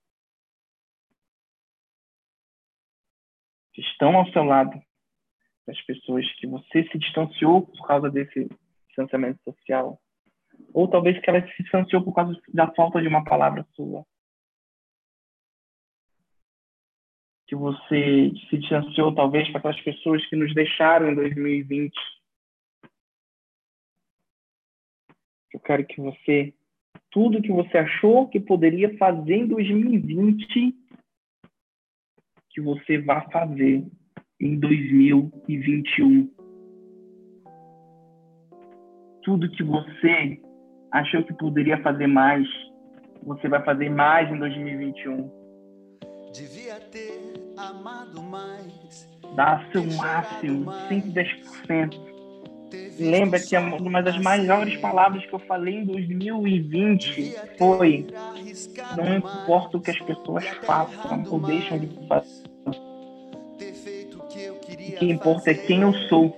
[3.73, 4.81] que estão ao seu lado,
[5.69, 8.49] as pessoas que você se distanciou por causa desse
[8.87, 10.01] distanciamento social,
[10.73, 14.05] ou talvez que ela se distanciou por causa da falta de uma palavra sua.
[17.47, 21.93] Que você se distanciou talvez para aquelas pessoas que nos deixaram em 2020.
[25.53, 26.55] Eu quero que você,
[27.11, 30.75] tudo que você achou que poderia fazer em 2020,
[32.51, 33.85] que você vá fazer
[34.41, 36.33] em 2021.
[39.23, 40.41] Tudo que você
[40.93, 42.47] achou que poderia fazer mais,
[43.23, 45.31] você vai fazer mais em 2021.
[46.33, 49.09] Devia ter amado mais.
[49.35, 52.11] Dá seu máximo, 110%.
[52.99, 58.07] Lembra que uma das maiores palavras que eu falei em 2020 foi:
[58.97, 62.45] não importa o que as pessoas façam ou deixam de fazer,
[64.17, 66.37] o que importa é quem eu sou.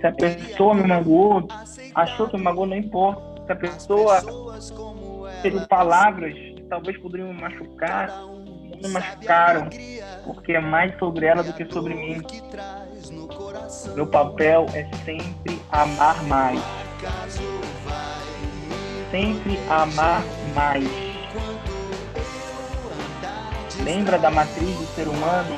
[0.00, 1.48] Se a pessoa me magoou,
[1.96, 3.22] achou que me magoou, não importa.
[3.46, 4.22] Se a pessoa
[5.42, 8.10] teve palavras que talvez poderiam me machucar,
[8.82, 9.68] me machucaram,
[10.24, 12.22] porque é mais sobre ela do que sobre mim.
[13.94, 16.60] Meu papel é sempre amar mais.
[19.10, 20.22] Sempre amar
[20.54, 21.06] mais.
[23.82, 25.56] Lembra da matriz do ser humano?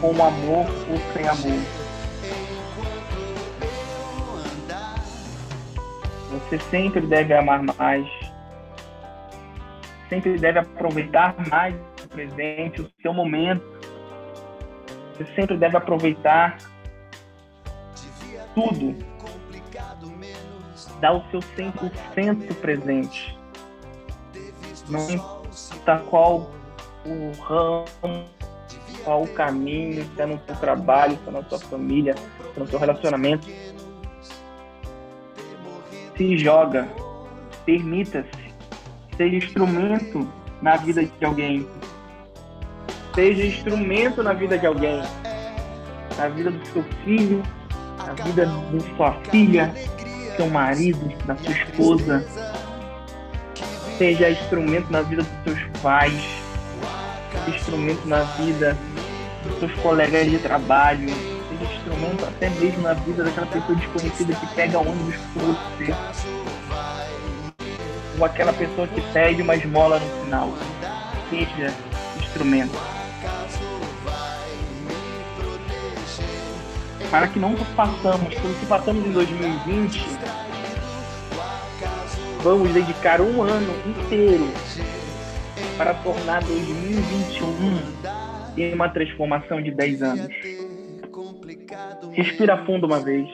[0.00, 1.81] Com amor ou sem amor.
[6.52, 8.06] Você sempre deve amar mais.
[10.10, 13.64] Sempre deve aproveitar mais o presente, o seu momento.
[15.14, 16.58] Você sempre deve aproveitar
[18.54, 18.94] tudo.
[21.00, 23.38] Dá o seu 100% presente.
[24.90, 26.50] Não importa qual
[27.06, 28.26] o ramo,
[29.02, 32.60] qual o caminho, se é no seu trabalho, se é na sua família, se é
[32.60, 33.48] no seu relacionamento.
[36.16, 36.88] Se joga,
[37.64, 38.28] permita-se,
[39.16, 40.28] seja instrumento
[40.60, 41.66] na vida de alguém.
[43.14, 45.02] Seja instrumento na vida de alguém,
[46.16, 47.42] na vida do seu filho,
[47.98, 49.74] na vida de sua filha,
[50.36, 52.26] seu marido, da sua esposa.
[53.98, 56.22] Seja instrumento na vida dos seus pais,
[57.48, 58.76] instrumento na vida
[59.44, 61.08] dos seus colegas de trabalho,
[61.62, 65.94] instrumento até mesmo na vida daquela pessoa desconhecida que pega ônibus por você.
[68.18, 70.52] Ou aquela pessoa que pede uma esmola no final.
[71.30, 71.72] Seja
[72.20, 72.92] instrumento.
[77.12, 80.02] para que não passamos pelo que passamos em 2020,
[82.42, 84.50] vamos dedicar um ano inteiro
[85.76, 87.78] para tornar 2021
[88.56, 90.61] em uma transformação de 10 anos.
[92.10, 93.28] Respira fundo uma vez.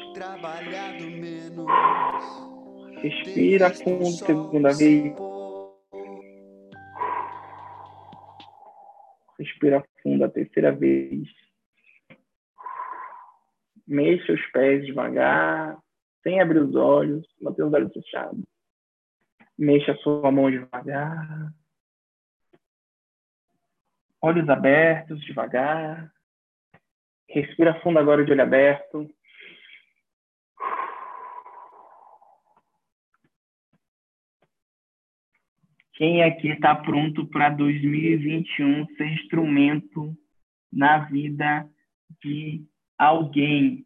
[3.03, 5.15] Respira fundo segunda vez.
[9.39, 11.29] Respira fundo a terceira vez
[13.89, 15.79] mexa os pés devagar,
[16.23, 18.45] sem abrir os olhos, manter os olhos fechados.
[19.57, 21.53] Mexa a sua mão devagar.
[24.21, 26.13] Olhos abertos, devagar.
[27.29, 29.09] Respira fundo agora de olho aberto.
[35.93, 40.17] Quem aqui está pronto para 2021 ser instrumento
[40.73, 41.69] na vida
[42.23, 42.65] de
[42.97, 43.85] alguém.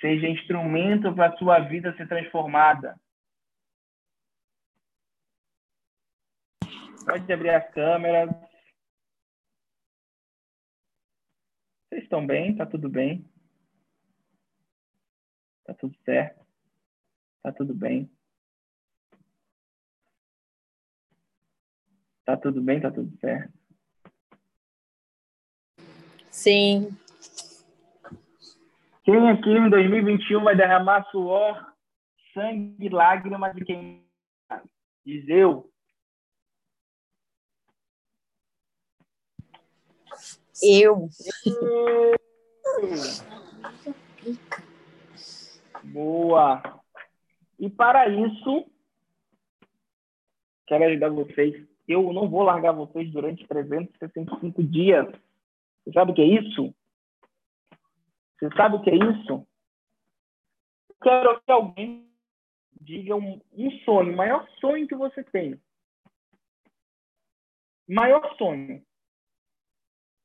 [0.00, 3.00] Seja instrumento para a sua vida ser transformada.
[7.06, 8.45] Pode abrir as câmeras.
[11.96, 12.54] Vocês estão bem?
[12.54, 13.24] Tá tudo bem?
[15.64, 16.44] Tá tudo certo?
[17.42, 18.10] Tá tudo bem?
[22.26, 22.82] Tá tudo bem?
[22.82, 23.50] Tá tudo certo?
[26.30, 26.94] Sim.
[29.02, 31.74] Quem aqui em 2021 vai derramar suor,
[32.34, 34.06] sangue e lágrimas de quem?
[35.02, 35.72] Diz eu.
[40.62, 41.08] Eu.
[45.84, 46.80] voar.
[47.58, 48.66] E para isso,
[50.66, 51.66] quero ajudar vocês.
[51.88, 55.06] Eu não vou largar vocês durante 365 dias.
[55.84, 56.74] Você sabe o que é isso?
[58.38, 59.46] Você sabe o que é isso?
[61.02, 62.10] Quero que alguém
[62.80, 65.60] diga um, um sonho, o maior sonho que você tem.
[67.88, 68.84] Maior sonho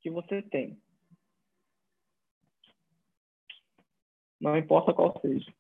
[0.02, 0.82] que você tem.
[4.40, 5.54] Não importa qual seja.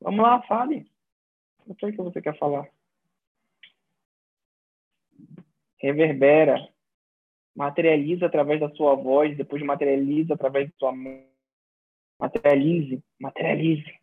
[0.00, 0.90] Vamos lá, fale.
[1.66, 2.68] O que, você quer falar?
[5.78, 6.68] Reverbera.
[7.54, 11.26] Materializa através da sua voz, depois materializa através da sua mão.
[12.18, 13.99] Materialize, materialize.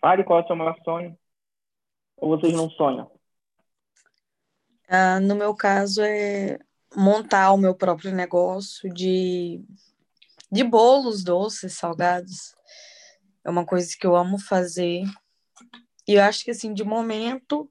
[0.00, 1.18] Fale qual é o seu maior sonho.
[2.16, 3.10] Ou vocês não sonham?
[4.88, 6.58] Ah, no meu caso, é
[6.96, 9.62] montar o meu próprio negócio de,
[10.50, 12.54] de bolos doces, salgados.
[13.44, 15.04] É uma coisa que eu amo fazer.
[16.08, 17.70] E eu acho que, assim, de momento,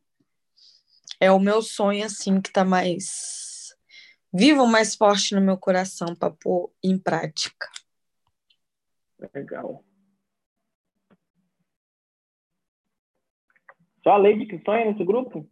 [1.19, 3.75] é o meu sonho, assim, que está mais
[4.33, 7.67] vivo, mais forte no meu coração para pôr em prática.
[9.33, 9.83] Legal.
[14.03, 15.47] Só a Lady que sonha nesse grupo?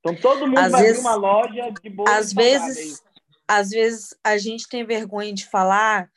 [0.00, 3.02] Então todo mundo às vai vezes, uma loja de boas Às vezes,
[3.48, 6.08] às vezes a gente tem vergonha de falar,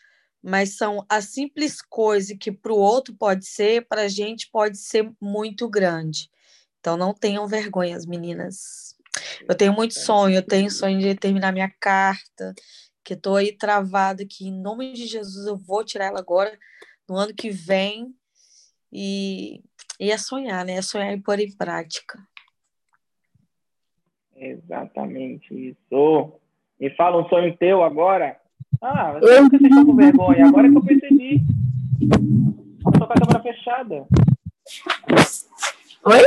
[0.44, 4.78] mas são as simples coisas que para o outro pode ser, para a gente pode
[4.78, 6.30] ser muito grande.
[6.80, 8.96] Então não tenham vergonha, as meninas.
[9.48, 12.54] Eu tenho muito sonho, eu tenho sonho de terminar minha carta,
[13.10, 16.56] que estou aí travada, que em nome de Jesus eu vou tirar ela agora,
[17.10, 18.14] no ano que vem.
[18.94, 19.64] E,
[20.00, 20.74] e é sonhar, né?
[20.74, 22.20] É sonhar e pôr em prática.
[24.36, 26.34] Exatamente isso.
[26.80, 28.40] Me fala um sonho teu agora.
[28.80, 30.46] Ah, por que vocês estão com vergonha?
[30.46, 31.42] Agora é que eu percebi.
[32.86, 34.08] Eu tô com a câmera fechada.
[36.06, 36.22] Oi?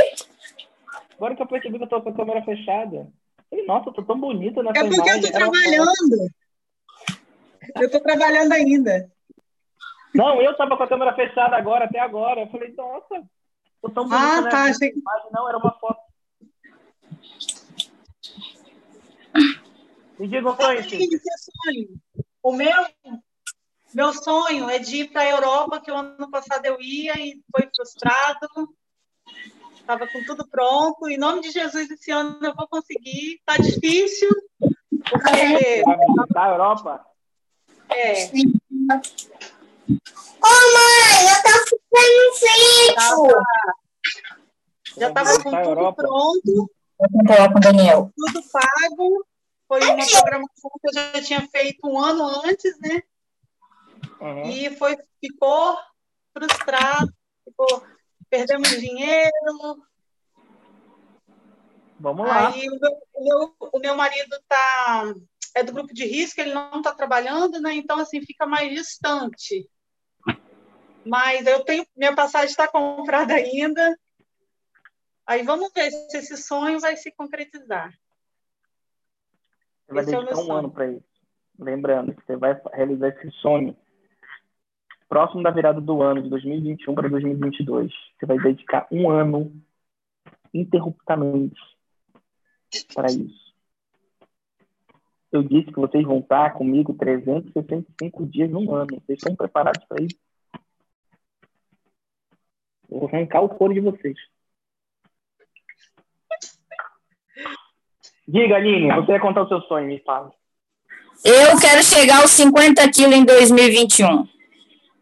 [1.15, 3.07] Agora que eu percebi que eu tô com a câmera fechada.
[3.49, 5.15] Falei, nossa, eu tô tão bonita nessa É porque imagem.
[5.23, 6.42] eu tô trabalhando.
[7.79, 9.11] Eu tô trabalhando ainda.
[10.13, 12.41] Não, eu tava com a câmera fechada agora, até agora.
[12.41, 13.23] Eu falei, nossa,
[13.81, 14.63] tô tão bonita Ah, nessa tá.
[14.63, 14.99] Achei que...
[14.99, 15.29] imagem.
[15.31, 16.01] Não, era uma foto.
[20.19, 21.19] Me diga sonho, Cíntia.
[21.65, 21.87] sonho.
[22.43, 22.85] O meu,
[23.93, 27.41] meu sonho é de ir para a Europa, que o ano passado eu ia e
[27.51, 28.47] foi frustrado.
[29.73, 31.09] Estava com tudo pronto.
[31.09, 33.39] Em nome de Jesus, esse ano eu vou conseguir.
[33.39, 34.29] Está difícil,
[35.09, 35.83] porque...
[35.83, 37.12] Visitar a Europa?
[37.95, 38.25] É,
[40.41, 42.95] Ô, mãe, eu tô ficando feito.
[42.95, 43.27] tava,
[44.97, 46.03] já Vai estava com tudo Europa?
[46.03, 48.11] pronto, Vou tentar com o Daniel.
[48.15, 49.25] tudo pago.
[49.67, 53.01] Foi uma programação que eu já tinha feito um ano antes, né?
[54.19, 54.49] Uhum.
[54.49, 55.77] E foi, ficou
[56.37, 57.11] frustrado,
[57.47, 57.83] ficou,
[58.29, 59.31] perdemos dinheiro.
[61.99, 62.49] Vamos lá.
[62.49, 65.13] Aí o meu, o meu, o meu marido tá,
[65.55, 67.73] é do grupo de risco, ele não está trabalhando, né?
[67.75, 69.69] Então, assim, fica mais distante.
[71.05, 73.97] Mas eu tenho, minha passagem está comprada ainda.
[75.25, 77.93] Aí vamos ver se esse sonho vai se concretizar.
[79.85, 81.05] Você vai Esse é dedicar meu um ano para isso.
[81.59, 83.77] Lembrando que você vai realizar esse sonho
[85.07, 87.91] próximo da virada do ano, de 2021 para 2022.
[88.17, 89.53] Você vai dedicar um ano
[90.53, 91.61] interruptamente
[92.93, 93.42] para isso.
[95.33, 99.01] Eu disse que vocês vão estar comigo 365 dias no ano.
[99.01, 100.15] Vocês estão preparados para isso?
[102.87, 104.15] Eu vou arrancar o couro de vocês.
[108.27, 110.31] Diga, Aline, você vai contar o seu sonho, me fala.
[111.25, 114.27] Eu quero chegar aos 50 quilos em 2021.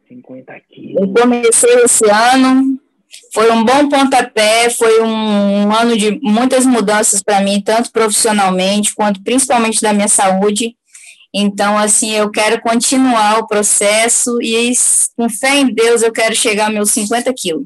[0.08, 1.22] 50 Eu quilos.
[1.22, 2.81] comecei esse ano,
[3.34, 8.94] foi um bom pontapé, foi um, um ano de muitas mudanças para mim, tanto profissionalmente
[8.94, 10.76] quanto principalmente da minha saúde.
[11.34, 14.74] Então, assim, eu quero continuar o processo e,
[15.16, 17.66] com fé em Deus, eu quero chegar aos meus 50 quilos.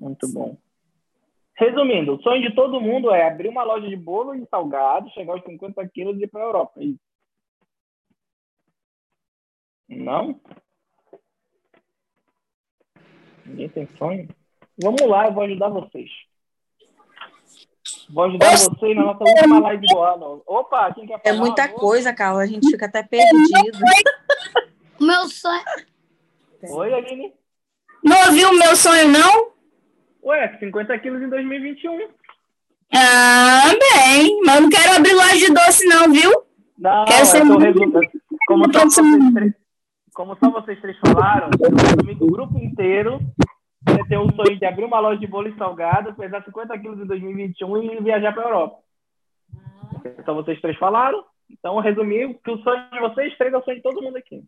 [0.00, 0.56] Muito bom.
[1.56, 5.32] Resumindo, o sonho de todo mundo é abrir uma loja de bolo e salgado, chegar
[5.32, 6.80] aos 50 quilos e ir para a Europa.
[6.80, 6.94] É.
[9.96, 10.40] Não?
[13.48, 14.28] Ninguém tem sonho?
[14.80, 16.08] Vamos lá, eu vou ajudar vocês.
[18.10, 20.42] Vou ajudar vocês na nossa última live do ano.
[20.46, 21.38] Opa, quem quer É falar?
[21.40, 23.78] muita Vou- coisa, Carla, a gente fica até perdido.
[25.00, 25.64] O meu sonho.
[26.70, 27.32] Oi, Aline?
[28.04, 29.52] Não ouviu o meu sonho, não?
[30.22, 32.08] Ué, 50 quilos em 2021.
[32.94, 34.40] Ah, bem.
[34.44, 36.30] Mas eu não quero abrir loja de doce, não, viu?
[36.78, 38.10] Não, Quero é ser resumi-
[38.46, 39.52] como, só ser vocês
[40.18, 41.48] como só vocês três falaram,
[42.20, 43.20] o grupo inteiro
[43.88, 46.98] ia ter o sonho de abrir uma loja de bolo e salgado, pesar 50 quilos
[46.98, 48.78] em 2021 e viajar para a Europa.
[50.18, 51.24] Então vocês três falaram.
[51.48, 54.16] Então eu resumi que o sonho de vocês três é o sonho de todo mundo
[54.16, 54.42] aqui.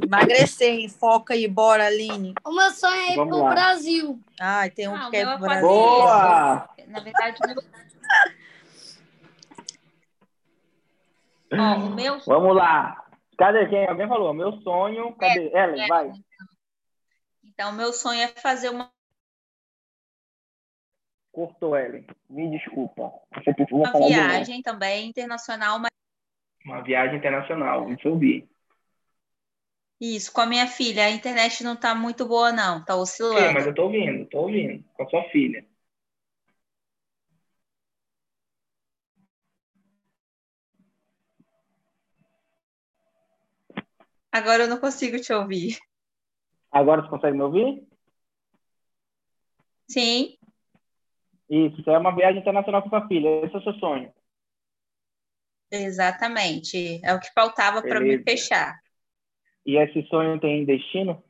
[0.00, 2.34] Emagrecer, foca aí, bora, Aline.
[2.46, 3.50] O meu sonho é ir Vamos pro lá.
[3.50, 4.20] Brasil.
[4.40, 5.76] Ai, tem um Ah, que o quer ir meu é pro fazer Brasil.
[5.76, 6.68] Boa!
[6.86, 7.56] Na verdade, o meu...
[11.52, 13.05] Ó, o meu Vamos lá.
[13.38, 13.86] Cadê quem?
[13.86, 14.32] Alguém falou?
[14.32, 15.14] Meu sonho.
[15.16, 15.50] Cadê?
[15.54, 15.88] Ellen, é.
[15.88, 16.12] vai.
[17.44, 18.90] Então, meu sonho é fazer uma,
[21.36, 22.06] Cortou, Ellen.
[22.30, 23.12] Me desculpa.
[23.34, 25.90] Você precisa uma falar viagem também internacional, mas
[26.64, 27.92] Uma viagem internacional.
[27.92, 28.48] Isso eu vi.
[30.00, 31.04] isso, com a minha filha.
[31.04, 33.52] A internet não tá muito boa, não, tá Sim, oscilando.
[33.52, 34.82] mas eu tô ouvindo, tô ouvindo.
[34.94, 35.62] Com a sua filha.
[44.36, 45.78] Agora eu não consigo te ouvir.
[46.70, 47.88] Agora você consegue me ouvir?
[49.88, 50.36] Sim,
[51.48, 53.46] Isso, é uma viagem internacional com sua filha.
[53.46, 54.12] Esse é o seu sonho.
[55.72, 57.00] exatamente.
[57.02, 58.78] É o que faltava para me fechar.
[59.64, 61.22] E esse sonho tem destino?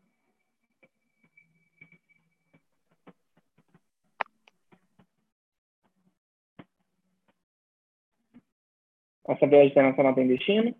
[9.28, 10.74] Essa viagem internacional tem destino?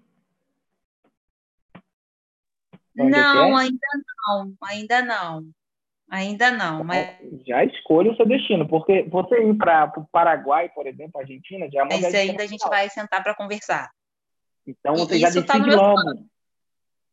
[2.99, 3.63] Onde é Não, é?
[3.63, 3.89] ainda
[4.27, 5.51] não, ainda não.
[6.09, 10.87] Ainda não, mas Já escolha o seu destino, porque você ir para o Paraguai, por
[10.87, 13.91] exemplo, Argentina, já é uma mas ainda a gente vai sentar para conversar.
[14.65, 16.29] Então E você já tá decide meu logo.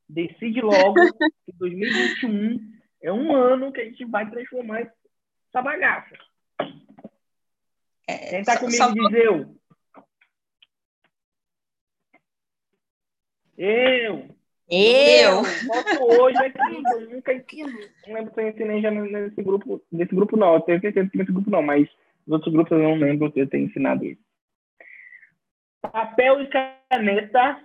[0.08, 0.96] Decide logo
[1.44, 2.60] que 2021
[3.02, 6.16] é um ano que a gente vai transformar essa bagaça.
[8.08, 9.56] É, Quem tá só- comigo só- diz eu.
[13.58, 14.36] Eu.
[14.70, 15.42] Eu.
[15.68, 16.60] Posso hoje aqui.
[16.94, 17.34] Eu nunca
[18.08, 19.82] não lembro se eu ensinei já nesse grupo.
[19.92, 20.56] Nesse grupo não.
[20.56, 21.90] Eu tenho certeza que nesse grupo não, mas
[22.26, 24.22] os outros grupos eu não lembro se eu tenho ensinado isso.
[25.82, 27.64] Papel e caneta.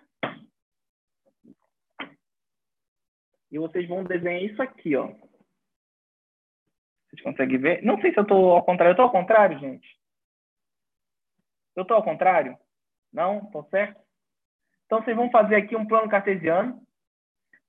[3.50, 5.06] E vocês vão desenhar isso aqui, ó.
[7.08, 7.82] Vocês conseguem ver?
[7.82, 8.92] Não sei se eu tô ao contrário.
[8.92, 9.98] Eu tô ao contrário, gente?
[11.74, 12.58] Eu tô ao contrário?
[13.12, 13.46] Não?
[13.46, 14.00] Tô certo?
[14.84, 16.86] Então, vocês vão fazer aqui um plano cartesiano.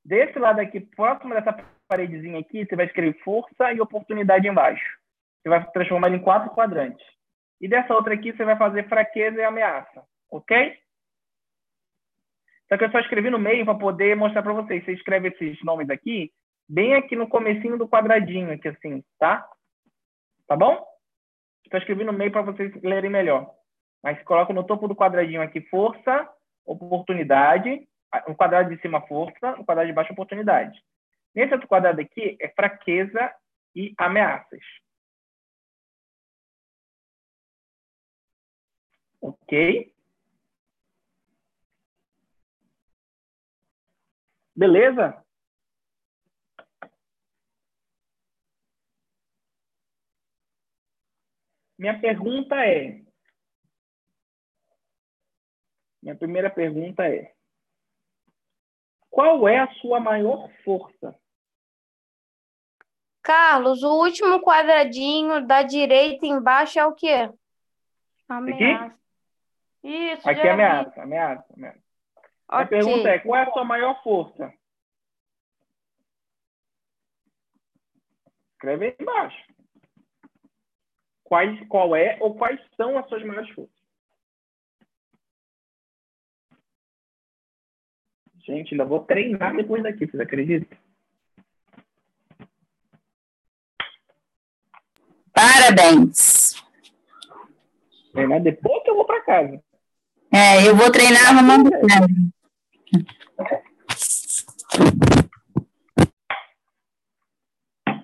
[0.04, 1.54] Desse lado aqui, próximo dessa
[1.88, 4.98] paredezinha aqui, você vai escrever força e oportunidade embaixo.
[5.42, 7.06] Você vai transformar em quatro quadrantes.
[7.62, 10.04] E dessa outra aqui, você vai fazer fraqueza e ameaça.
[10.32, 10.78] Ok?
[12.70, 14.86] Só que eu só escrevi no meio para poder mostrar para vocês.
[14.86, 16.32] Você escreve esses nomes aqui,
[16.68, 19.48] bem aqui no comecinho do quadradinho, aqui assim, tá?
[20.48, 20.86] Tá bom?
[21.72, 23.52] Só escrevi no meio para vocês lerem melhor.
[24.04, 26.30] Mas coloca no topo do quadradinho aqui força,
[26.66, 27.88] oportunidade,
[28.28, 30.84] no quadrado de cima força, no quadrado de baixo oportunidade.
[31.36, 33.34] Nesse outro quadrado aqui é fraqueza
[33.76, 34.62] e ameaças.
[39.22, 39.94] Ok?
[44.56, 45.24] Beleza?
[51.78, 53.02] Minha pergunta é:
[56.04, 57.34] minha primeira pergunta é:
[59.20, 61.14] qual é a sua maior força?
[63.22, 67.30] Carlos, o último quadradinho da direita embaixo é o quê?
[68.30, 68.98] Ameaça.
[69.84, 71.84] Isso, Aqui é ameaça, ameaça, ameaça.
[72.48, 72.70] A Ok.
[72.70, 74.54] pergunta é: qual é a sua maior força?
[78.54, 79.54] Escreve aí embaixo.
[81.26, 83.79] Quais, qual é ou quais são as suas maiores forças?
[88.50, 90.76] Gente, ainda vou treinar depois daqui, vocês acreditam?
[95.32, 96.56] Parabéns.
[98.12, 99.64] Treinar depois que eu vou para casa.
[100.34, 101.70] É, eu vou treinar arrumando.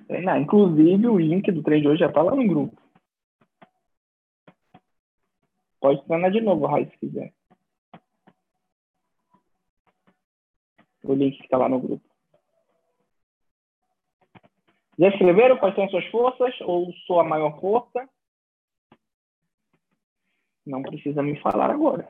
[0.05, 0.39] Treinar.
[0.39, 2.79] Inclusive, o link do treino de hoje já tá lá no grupo.
[5.81, 7.33] Pode treinar de novo, Raí, se quiser.
[11.07, 12.03] O link está lá no grupo.
[14.97, 18.09] Já escreveram quais são suas forças ou sua maior força?
[20.65, 22.09] Não precisa me falar agora.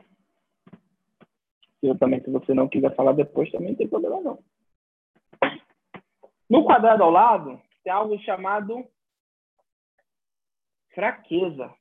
[1.82, 4.39] Eu também, se você não quiser falar depois, também não tem problema não.
[6.50, 8.88] No quadrado ao lado, tem algo chamado
[10.93, 11.74] fraqueza.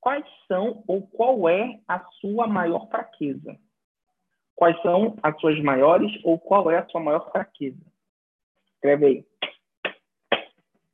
[0.00, 3.58] Quais são ou qual é a sua maior fraqueza?
[4.54, 7.80] Quais são as suas maiores ou qual é a sua maior fraqueza?
[8.74, 9.26] Escreve aí.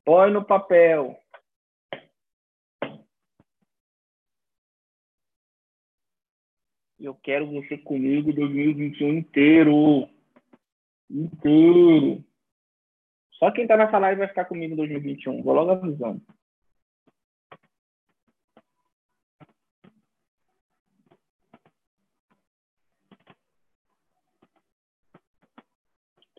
[0.05, 1.19] Põe no papel.
[6.99, 10.09] Eu quero você comigo 2021 inteiro.
[11.11, 12.23] Inteiro.
[13.33, 15.43] Só quem tá nessa live vai ficar comigo em 2021.
[15.43, 16.21] Vou logo avisando.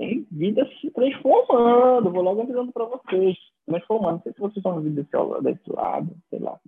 [0.01, 2.09] Tem vida se transformando.
[2.11, 3.37] Vou logo avisando para vocês.
[3.67, 4.13] Transformando.
[4.13, 6.59] Não sei se vocês estão vendo desse, desse lado, sei lá.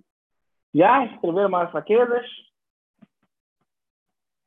[0.72, 2.24] Já escreveram mais fraquezas?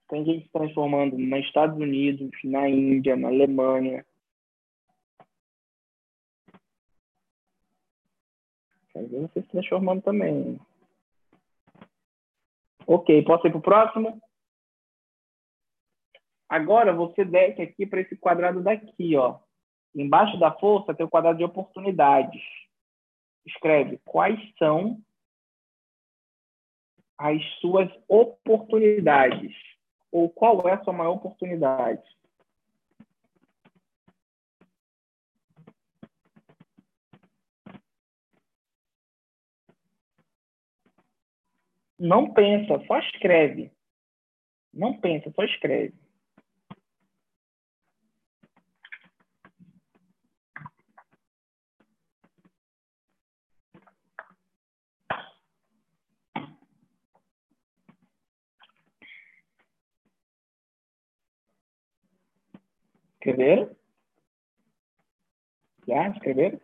[0.07, 4.05] Tem gente se transformando nos Estados Unidos, na Índia, na Alemanha.
[8.95, 10.57] Ver você se transformando também.
[12.87, 14.21] Ok, posso ir para o próximo?
[16.49, 19.39] Agora você desce aqui para esse quadrado daqui, ó.
[19.93, 22.41] Embaixo da força tem o quadrado de oportunidades.
[23.45, 25.01] Escreve quais são
[27.17, 29.53] as suas oportunidades
[30.11, 32.03] ou qual é a sua maior oportunidade?
[41.99, 43.71] Não pensa, só escreve.
[44.71, 46.06] Não pensa, só escreve.
[63.27, 63.75] Escreveram?
[65.85, 66.61] Já escreveram?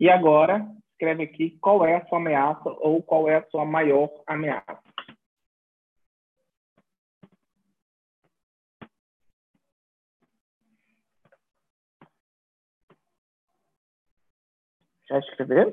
[0.00, 4.10] E agora, escreve aqui qual é a sua ameaça ou qual é a sua maior
[4.26, 4.82] ameaça.
[15.08, 15.72] Já escreveram?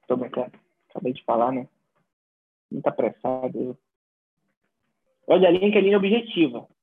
[0.00, 0.58] Estou brincando.
[0.90, 1.68] Acabei de falar, né?
[2.72, 3.78] Muito apressado.
[5.28, 6.73] Olha a linha que é a linha objetiva.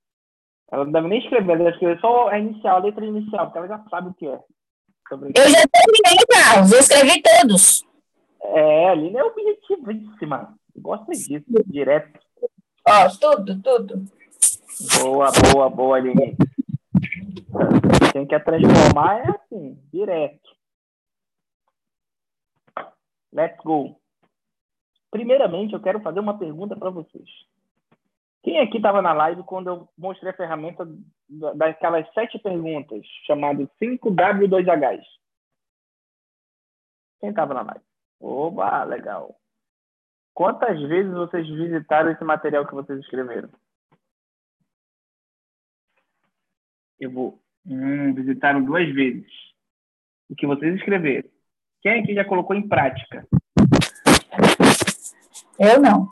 [0.72, 3.58] Ela não deve nem escrever, ela deve escrever só a inicial, a letra inicial, porque
[3.58, 4.40] ela já sabe o que é.
[5.12, 6.62] Eu já terminei, já.
[6.62, 7.86] Vou escrever todos.
[8.42, 10.56] É, a Aline é objetivíssima.
[10.78, 12.18] Gosta disso, direto.
[12.88, 14.06] Ó, tudo, tudo.
[15.02, 16.38] Boa, boa, boa, Aline.
[18.14, 20.50] Quem quer transformar é assim, direto.
[23.34, 24.00] Let's go.
[25.10, 27.30] Primeiramente, eu quero fazer uma pergunta para vocês.
[28.44, 30.88] Quem aqui estava na live quando eu mostrei a ferramenta
[31.56, 35.04] daquelas sete perguntas, chamado 5W2Hs?
[37.20, 37.86] Quem estava na live?
[38.20, 39.36] Oba, legal.
[40.34, 43.50] Quantas vezes vocês visitaram esse material que vocês escreveram?
[47.00, 47.42] Eu vou.
[47.66, 49.32] Hum, visitaram duas vezes.
[50.30, 51.30] O que vocês escreveram.
[51.82, 53.28] Quem aqui já colocou em prática?
[55.60, 56.08] Eu não.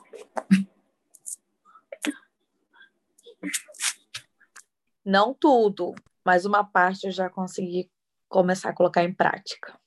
[5.05, 7.89] Não tudo, mas uma parte eu já consegui
[8.27, 9.77] começar a colocar em prática.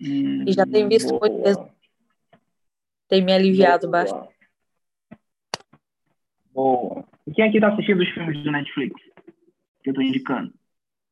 [0.00, 1.56] Hum, e já tenho visto coisas.
[3.08, 4.02] Tem me aliviado boa.
[4.02, 4.36] bastante.
[6.52, 7.04] Boa.
[7.26, 9.00] E quem aqui está assistindo os filmes do Netflix?
[9.82, 10.52] Que eu estou indicando.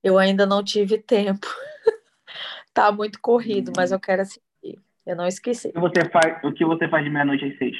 [0.02, 1.46] Eu ainda não tive tempo.
[2.74, 3.74] tá muito corrido, hum.
[3.76, 4.42] mas eu quero assistir.
[5.06, 5.68] Eu não esqueci.
[5.68, 7.76] O que você faz, o que você faz de meia-noite às seis?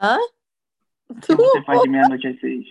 [0.00, 0.18] Hã?
[1.12, 2.66] O que você faz de meia-noite às seis?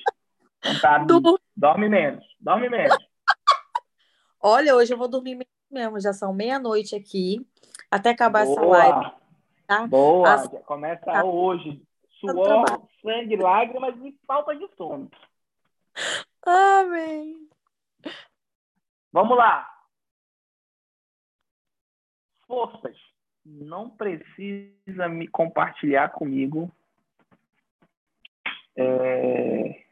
[0.59, 1.05] Então tá,
[1.55, 2.97] dorme menos, dorme menos.
[4.41, 7.45] Olha, hoje eu vou dormir mesmo, já são meia-noite aqui,
[7.89, 8.51] até acabar Boa.
[8.51, 9.11] essa live.
[9.67, 9.87] Tá?
[9.87, 10.47] Boa, As...
[10.65, 11.23] começa tá.
[11.23, 11.81] hoje.
[12.19, 12.65] Suor,
[13.01, 15.09] sangue, lágrimas e falta de sono.
[16.45, 17.47] Amém.
[19.11, 19.67] Vamos lá.
[22.47, 22.95] Forças.
[23.43, 26.71] Não precisa me compartilhar comigo
[28.78, 29.86] é,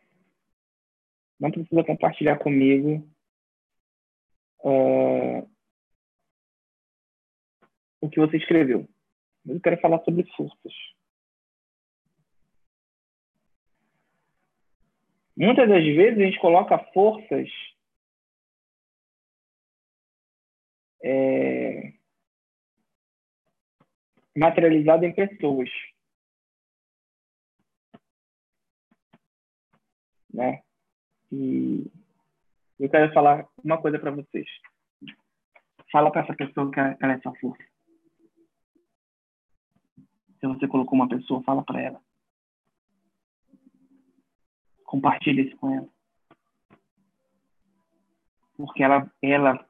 [1.40, 3.08] não precisa compartilhar comigo
[4.64, 5.50] uh,
[8.02, 8.88] o que você escreveu.
[9.46, 10.74] Eu quero falar sobre forças.
[15.36, 17.50] Muitas das vezes a gente coloca forças
[21.02, 21.94] é,
[24.36, 25.70] materializadas em pessoas.
[30.34, 30.62] Né?
[31.32, 31.92] E
[32.80, 34.48] Eu quero falar uma coisa para vocês.
[35.92, 37.64] Fala para essa pessoa que ela é sua força.
[40.40, 42.02] Se você colocou uma pessoa, fala para ela.
[44.86, 45.90] Compartilhe isso com ela.
[48.56, 49.70] Porque ela, ela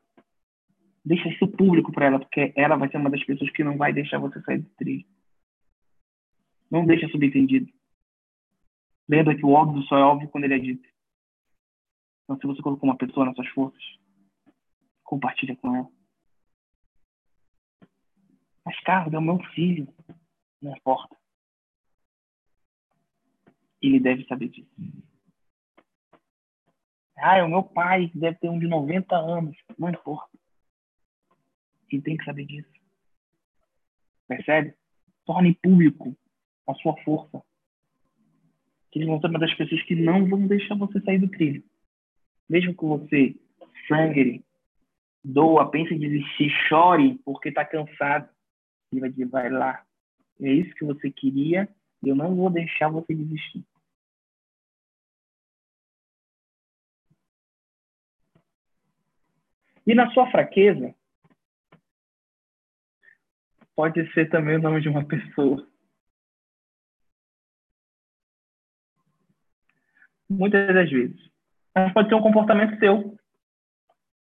[1.04, 3.92] deixa isso público para ela, porque ela vai ser uma das pessoas que não vai
[3.92, 5.06] deixar você sair do trilho.
[6.70, 7.72] Não deixa subentendido.
[9.10, 10.88] Lembra que o óbvio só é óbvio quando ele é dito.
[12.24, 13.84] Então, se você colocou uma pessoa nas suas forças,
[15.04, 15.90] compartilha com ela.
[18.64, 19.92] Mas, Carlos, é o meu filho.
[20.62, 21.18] Não importa.
[23.82, 24.70] Ele deve saber disso.
[27.18, 29.58] Ah, é o meu pai, deve ter um de 90 anos.
[29.76, 30.38] Não importa.
[31.92, 32.72] Ele tem que saber disso.
[34.28, 34.78] Percebe?
[35.26, 36.16] Torne público
[36.68, 37.44] a sua força.
[38.92, 41.64] Que eles vão ser uma das pessoas que não vão deixar você sair do trilho.
[42.50, 43.36] Mesmo que você
[43.88, 44.44] sangre,
[45.24, 48.30] doa, pense em desistir, chore porque está cansado.
[48.92, 49.84] Ele vai dizer, vai lá.
[50.42, 51.68] É isso que você queria
[52.02, 53.64] e eu não vou deixar você desistir.
[59.86, 60.94] E na sua fraqueza,
[63.76, 65.68] pode ser também o nome de uma pessoa.
[70.30, 71.30] Muitas das vezes.
[71.76, 73.18] Mas pode ser um comportamento seu.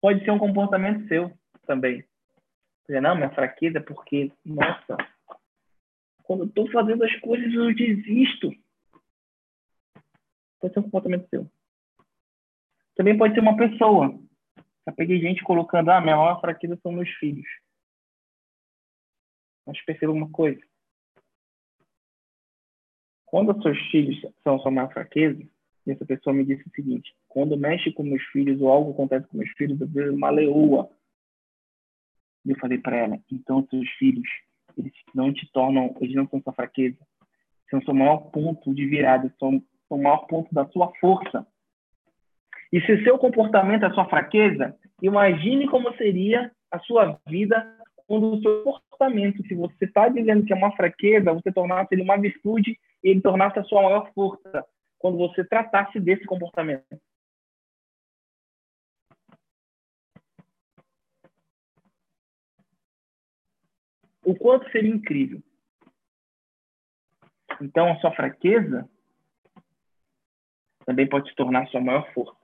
[0.01, 1.31] Pode ser um comportamento seu
[1.65, 2.03] também.
[2.85, 4.97] Dizer, não, minha fraqueza é porque, nossa,
[6.23, 8.51] quando eu estou fazendo as coisas eu desisto.
[10.59, 11.49] Pode ser um comportamento seu.
[12.95, 14.19] Também pode ser uma pessoa.
[14.85, 17.47] Já peguei gente colocando, ah, minha maior fraqueza são meus filhos.
[19.65, 20.61] Mas perceba uma coisa.
[23.25, 25.41] Quando os seus filhos são sua maior fraqueza,
[25.91, 29.37] essa pessoa me disse o seguinte: quando mexe com meus filhos ou algo acontece com
[29.37, 30.89] meus filhos, eu vejo uma leoa.
[32.45, 34.27] E eu falei para ela: então seus filhos,
[34.77, 36.97] eles não te tornam, eles não são sua fraqueza,
[37.69, 41.45] são seu maior ponto de virada, são o maior ponto da sua força.
[42.71, 47.77] E se seu comportamento é sua fraqueza, imagine como seria a sua vida
[48.07, 52.01] quando o seu comportamento, se você está dizendo que é uma fraqueza, você tornasse ele
[52.01, 54.65] uma virtude e ele tornasse a sua maior força,
[55.03, 56.97] quando você tratasse desse comportamento.
[64.25, 65.43] O quanto seria incrível.
[67.59, 68.89] Então, a sua fraqueza
[70.85, 72.39] também pode se tornar a sua maior força.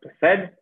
[0.00, 0.56] Percebe?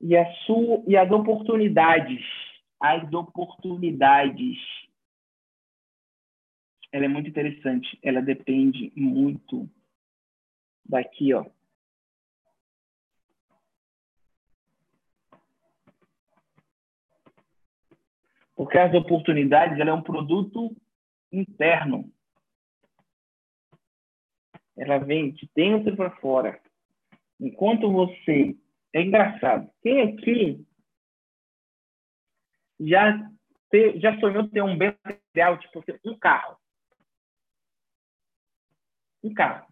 [0.00, 2.45] E, a sua, e as oportunidades.
[2.80, 4.58] As oportunidades.
[6.92, 7.98] Ela é muito interessante.
[8.02, 9.68] Ela depende muito
[10.84, 11.44] daqui, ó.
[18.54, 20.74] Porque as oportunidades ela é um produto
[21.30, 22.10] interno
[24.76, 26.60] ela vem de dentro para fora.
[27.40, 28.54] Enquanto você.
[28.92, 29.70] É engraçado.
[29.82, 30.64] Quem aqui
[32.80, 33.30] já,
[33.70, 36.56] te, já sonhou ter um bem material, tipo um carro?
[39.22, 39.66] Um carro.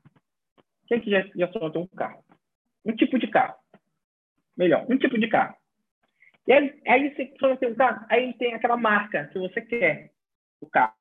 [0.87, 2.25] Quem aqui já, já sonhou ter um carro?
[2.85, 3.55] Um tipo de carro.
[4.57, 5.57] Melhor, um tipo de carro.
[6.47, 10.13] E aí, aí você sonha ter um carro, aí tem aquela marca que você quer
[10.61, 10.95] o carro.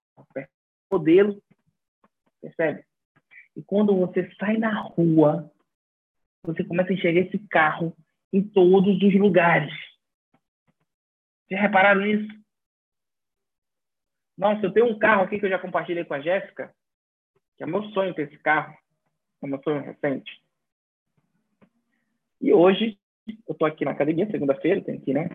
[0.92, 1.42] Modelo.
[2.42, 2.86] Percebe?
[3.56, 5.52] E quando você sai na rua,
[6.44, 7.96] você começa a enxergar esse carro
[8.32, 9.74] em todos os lugares.
[11.54, 12.28] Vocês repararam nisso?
[14.36, 16.74] Nossa, eu tenho um carro aqui que eu já compartilhei com a Jéssica,
[17.56, 18.76] que é meu sonho ter esse carro.
[19.44, 20.44] É meu sonho recente.
[22.42, 22.98] E hoje,
[23.28, 25.30] eu estou aqui na academia, segunda-feira, tenho que né?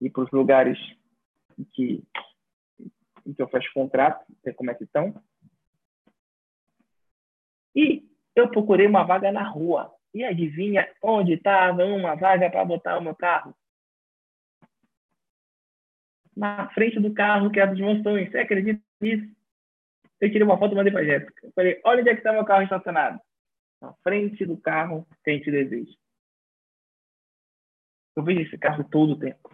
[0.00, 0.78] Ir para os lugares
[1.58, 2.04] em que,
[3.26, 5.12] em que eu fecho contrato, ver como é que estão.
[7.74, 9.92] E eu procurei uma vaga na rua.
[10.14, 13.57] E adivinha onde estava uma vaga para botar o meu carro?
[16.38, 18.30] Na frente do carro que era dos meus sonhos.
[18.30, 19.28] Você acredita nisso?
[20.20, 21.46] Eu tirei uma foto e mandei para Jéssica.
[21.46, 23.20] Eu falei, olha onde é que está meu carro estacionado.
[23.82, 25.92] Na frente do carro que a gente deseja.
[28.16, 29.50] Eu vejo esse carro todo o tempo.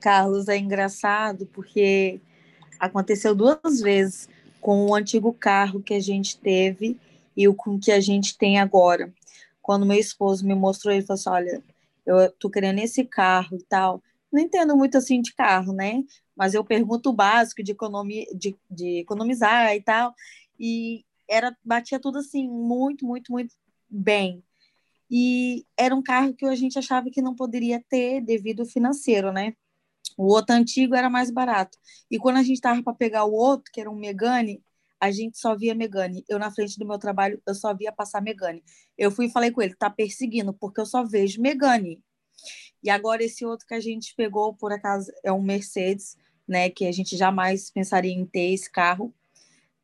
[0.00, 2.20] Carlos, é engraçado porque
[2.78, 4.28] aconteceu duas vezes
[4.60, 6.98] com o antigo carro que a gente teve
[7.36, 9.12] e o com que a gente tem agora.
[9.62, 11.62] Quando meu esposo me mostrou, ele falou assim: Olha,
[12.08, 14.02] eu tô querendo esse carro e tal.
[14.32, 16.02] não entendo muito assim de carro, né?
[16.36, 20.14] Mas eu pergunto o básico de, economia, de, de economizar e tal.
[20.58, 23.54] E era batia tudo assim, muito, muito, muito
[23.88, 24.42] bem.
[25.10, 29.32] E era um carro que a gente achava que não poderia ter devido ao financeiro,
[29.32, 29.54] né?
[30.16, 31.78] O outro antigo era mais barato.
[32.10, 34.62] E quando a gente estava para pegar o outro, que era um Megane,
[35.00, 36.24] a gente só via Megane.
[36.28, 38.62] Eu, na frente do meu trabalho, eu só via passar Megane.
[38.96, 42.02] Eu fui e falei com ele, tá perseguindo, porque eu só vejo Megane.
[42.82, 46.86] E agora esse outro que a gente pegou, por acaso, é um Mercedes, né, que
[46.86, 49.14] a gente jamais pensaria em ter esse carro.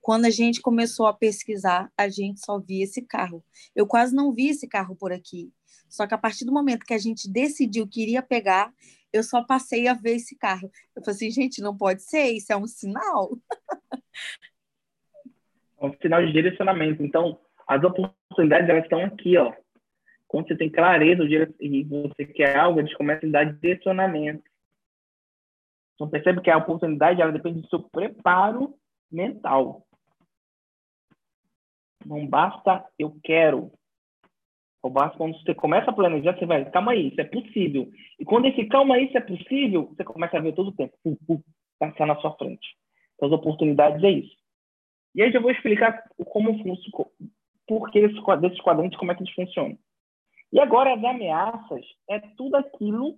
[0.01, 3.45] Quando a gente começou a pesquisar, a gente só via esse carro.
[3.75, 5.53] Eu quase não vi esse carro por aqui.
[5.89, 8.73] Só que a partir do momento que a gente decidiu que iria pegar,
[9.13, 10.71] eu só passei a ver esse carro.
[10.95, 13.39] Eu falei assim, gente, não pode ser, isso é um sinal.
[15.85, 17.03] É um sinal de direcionamento.
[17.03, 19.53] Então, as oportunidades elas estão aqui, ó.
[20.27, 21.23] Quando você tem clareza
[21.61, 24.43] e você quer algo, eles começam a dar direcionamento.
[25.95, 28.75] Então, percebe que a oportunidade ela depende do seu preparo
[29.13, 29.87] mental.
[32.05, 33.71] Não basta eu quero.
[34.83, 37.91] Ou basta quando você começa a planejar, você vai, calma aí, isso é possível.
[38.19, 40.95] E quando esse calma aí, isso é possível, você começa a ver todo o tempo,
[41.79, 42.77] passar na sua frente.
[43.15, 44.44] Então, as oportunidades é isso.
[45.15, 47.11] E aí eu vou explicar como funciona,
[47.67, 48.21] por que desses
[48.61, 49.79] quadrantes, como é que eles funcionam.
[50.53, 53.17] E agora as ameaças é tudo aquilo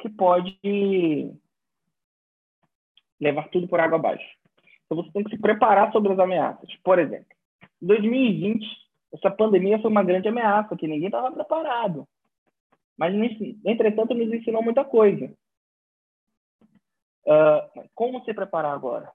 [0.00, 1.32] que pode
[3.20, 4.26] levar tudo por água abaixo.
[4.84, 6.68] Então você tem que se preparar sobre as ameaças.
[6.82, 7.28] Por exemplo,
[7.82, 8.66] em 2020,
[9.12, 12.08] essa pandemia foi uma grande ameaça, que ninguém estava preparado.
[12.96, 13.14] Mas,
[13.64, 15.32] entretanto, nos ensinou muita coisa.
[17.24, 19.12] Uh, como se preparar agora?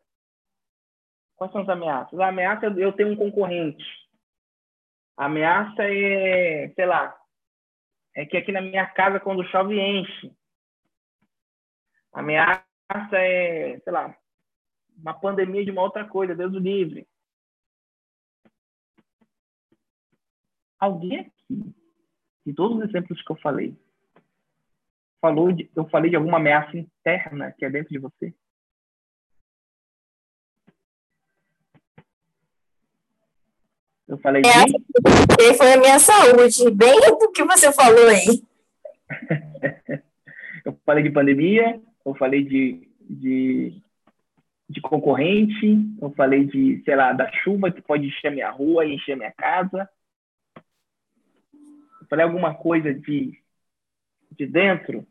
[1.36, 2.20] Quais são as ameaças?
[2.20, 3.84] A ameaça é eu tenho um concorrente.
[5.18, 7.16] A ameaça é, sei lá,
[8.14, 10.34] é que aqui na minha casa, quando chove, enche.
[12.14, 12.66] A ameaça
[13.14, 14.18] é, sei lá,
[14.98, 17.08] uma pandemia de uma outra coisa, Deus o livre.
[20.80, 21.76] Alguém aqui,
[22.46, 23.78] de todos os exemplos que eu falei,
[25.20, 28.34] falou de, eu falei de alguma ameaça interna que é dentro de você?
[34.08, 38.44] Eu falei é, foi a minha saúde, bem do que você falou aí.
[40.64, 43.82] eu falei de pandemia, eu falei de, de,
[44.70, 48.94] de, concorrente, eu falei de, sei lá, da chuva que pode encher minha rua e
[48.94, 49.90] encher minha casa.
[50.54, 53.42] Eu falei alguma coisa de,
[54.32, 55.06] de dentro?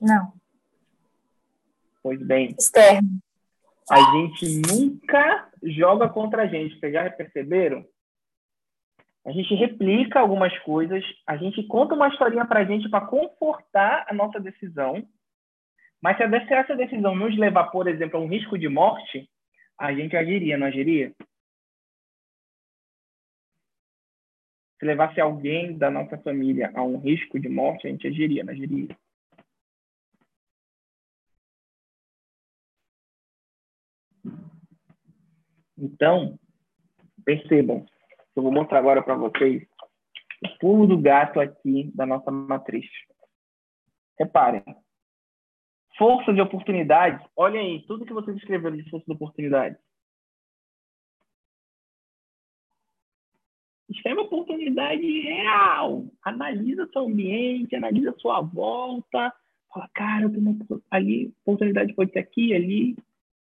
[0.00, 0.32] Não.
[2.02, 2.56] Pois bem.
[2.58, 3.20] Externo
[3.90, 6.78] a gente nunca joga contra a gente.
[6.78, 7.84] Vocês já perceberam?
[9.24, 14.06] A gente replica algumas coisas, a gente conta uma historinha para a gente para confortar
[14.08, 15.06] a nossa decisão.
[16.00, 19.28] Mas se essa decisão nos levar, por exemplo, a um risco de morte,
[19.78, 21.12] a gente agiria, não agiria?
[24.78, 28.52] Se levasse alguém da nossa família a um risco de morte, a gente agiria, não
[28.52, 28.96] agiria?
[35.78, 36.38] Então,
[37.24, 37.84] percebam,
[38.34, 39.66] eu vou mostrar agora para vocês
[40.44, 42.86] o pulo do gato aqui da nossa matriz.
[44.18, 44.62] Reparem.
[45.98, 47.24] Força de oportunidade.
[47.34, 49.76] Olhem aí, tudo que vocês escreveram de força de oportunidade.
[53.88, 56.06] Escreve oportunidade real.
[56.22, 59.32] Analisa seu ambiente, analisa sua volta.
[59.72, 62.96] Fala, cara, eu tenho uma, ali, oportunidade pode ser aqui, ali.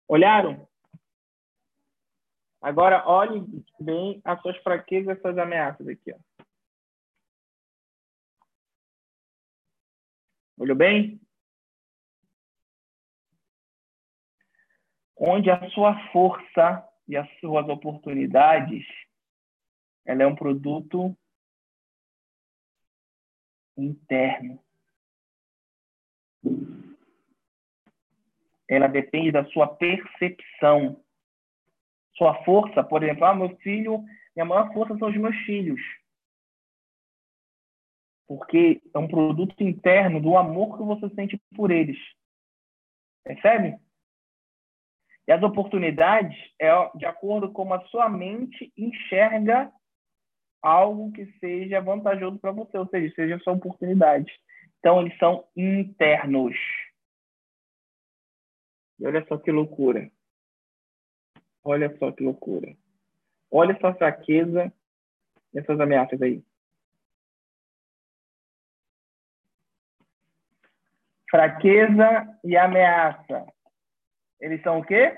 [0.07, 0.67] Olharam?
[2.61, 3.43] Agora, olhe
[3.79, 6.13] bem as suas fraquezas as suas ameaças aqui.
[6.13, 6.43] Ó.
[10.59, 11.19] Olhou bem?
[15.17, 18.85] Onde a sua força e as suas oportunidades,
[20.05, 21.17] ela é um produto
[23.75, 24.63] interno.
[28.67, 31.03] Ela depende da sua percepção
[32.21, 34.05] sua força, por exemplo, ah, meu filho,
[34.35, 35.81] minha maior força são os meus filhos.
[38.27, 41.97] Porque é um produto interno do amor que você sente por eles.
[43.23, 43.75] Percebe?
[45.27, 49.71] E as oportunidades é de acordo com a sua mente enxerga
[50.61, 54.31] algo que seja vantajoso para você, ou seja, seja sua oportunidade.
[54.77, 56.55] Então, eles são internos.
[58.99, 60.11] E olha só que loucura.
[61.63, 62.75] Olha só que loucura.
[63.49, 64.71] Olha essa fraqueza
[65.53, 66.43] e essas ameaças aí.
[71.31, 73.47] fraqueza e ameaça.
[74.39, 75.17] Eles são o quê?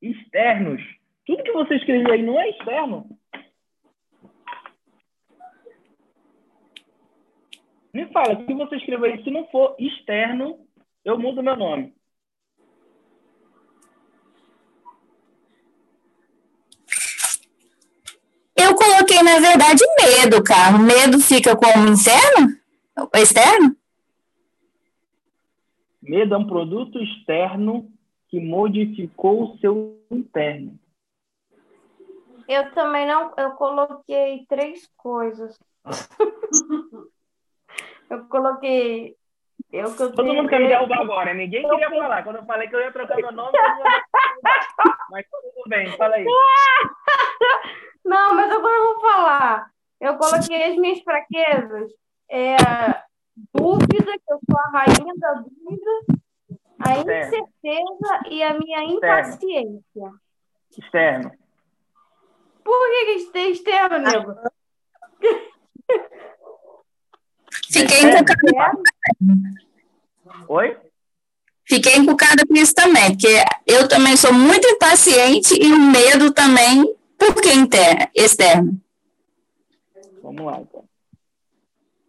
[0.00, 0.80] Externos.
[1.26, 3.08] Tudo que você escreveu aí não é externo.
[7.92, 10.64] Me fala, o que você escreveu aí, se não for externo,
[11.04, 11.96] eu mudo meu nome.
[18.54, 20.78] Eu coloquei, na verdade, medo, cara.
[20.78, 22.56] Medo fica como interno?
[23.12, 23.76] Externo?
[26.00, 27.90] Medo é um produto externo
[28.28, 30.78] que modificou o seu interno.
[32.48, 33.34] Eu também não.
[33.36, 35.58] Eu coloquei três coisas.
[38.08, 39.16] eu coloquei.
[39.72, 41.34] Eu, que eu Todo mundo quer me derrubar agora.
[41.34, 42.22] Ninguém queria falar.
[42.22, 43.84] Quando eu falei que eu ia trocar meu nome, eu
[45.10, 46.24] mas tudo bem, fala aí.
[48.04, 49.70] Não, mas agora eu vou falar.
[50.00, 51.90] Eu coloquei as minhas fraquezas.
[52.30, 52.56] É,
[53.52, 55.90] dúvida, que eu sou a rainha da dúvida,
[56.80, 60.12] a incerteza e a minha impaciência.
[60.76, 61.32] Externo.
[62.62, 64.34] Por que, que externo, amigo?
[67.76, 68.78] Fiquei encucada.
[70.48, 70.76] Oi?
[71.68, 73.34] Fiquei encucada com isso também, porque
[73.66, 76.84] eu também sou muito impaciente e o medo também,
[77.18, 78.80] por que interno, externo?
[80.22, 80.84] Vamos lá, então.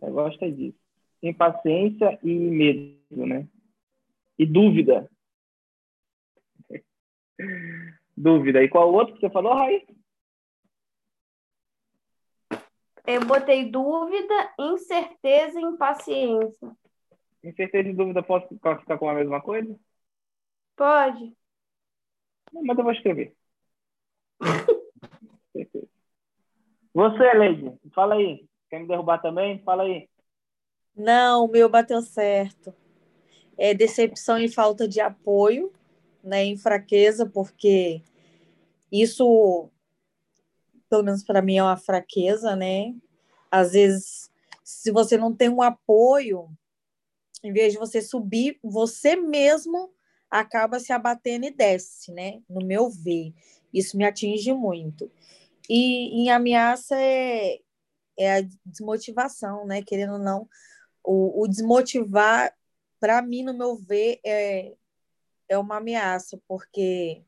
[0.02, 0.78] Eu gosto disso.
[1.22, 3.48] Impaciência e medo, né?
[4.38, 5.10] E dúvida.
[8.16, 8.64] dúvida.
[8.64, 9.84] E qual outro que você falou, Raí?
[13.08, 16.76] Eu botei dúvida, incerteza e impaciência.
[17.42, 19.74] Incerteza e dúvida posso classificar como a mesma coisa?
[20.76, 21.34] Pode.
[22.52, 23.34] Não, mas eu vou escrever.
[26.94, 28.46] Você, Leide, fala aí.
[28.70, 29.64] Quer me derrubar também?
[29.64, 30.10] Fala aí.
[30.94, 32.76] Não, o meu bateu certo.
[33.58, 35.72] É decepção e falta de apoio,
[36.22, 36.44] né?
[36.44, 38.02] Em fraqueza, porque
[38.92, 39.70] isso
[40.90, 42.94] pelo menos para mim, é uma fraqueza, né?
[43.52, 44.30] Às vezes,
[44.64, 46.50] se você não tem um apoio,
[47.44, 49.92] em vez de você subir, você mesmo
[50.30, 52.42] acaba se abatendo e desce, né?
[52.50, 53.34] No meu ver.
[53.74, 55.12] Isso me atinge muito.
[55.70, 57.60] E em ameaça é,
[58.18, 59.82] é a desmotivação, né?
[59.82, 60.48] Querendo ou não,
[61.04, 62.54] o, o desmotivar,
[63.00, 64.74] para mim, no meu ver, é,
[65.48, 67.24] é uma ameaça, porque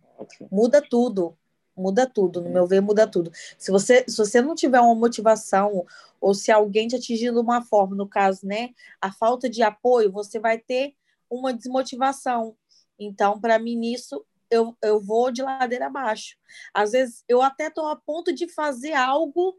[0.51, 1.37] muda tudo
[1.79, 3.31] muda tudo, no meu ver, muda tudo.
[3.57, 5.85] Se você, se você não tiver uma motivação,
[6.19, 8.71] ou se alguém te atingir de uma forma, no caso, né,
[9.01, 10.95] a falta de apoio, você vai ter
[11.29, 12.55] uma desmotivação.
[12.99, 16.35] Então, para mim, nisso, eu, eu vou de ladeira abaixo.
[16.73, 19.55] Às vezes, eu até estou a ponto de fazer algo,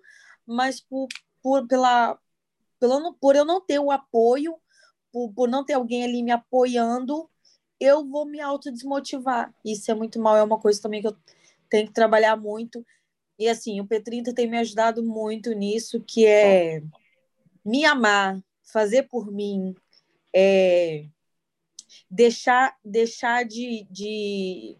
[0.46, 1.08] mas por,
[1.42, 2.18] por, pela,
[2.78, 4.56] pela, por eu não ter o apoio,
[5.12, 7.28] por, por não ter alguém ali me apoiando,
[7.78, 9.54] eu vou me autodesmotivar.
[9.64, 11.16] Isso é muito mal, é uma coisa também que eu
[11.70, 12.84] tem que trabalhar muito.
[13.38, 16.82] E assim, o P30 tem me ajudado muito nisso, que é
[17.64, 19.74] me amar, fazer por mim,
[20.34, 21.06] é
[22.10, 24.76] deixar, deixar de, de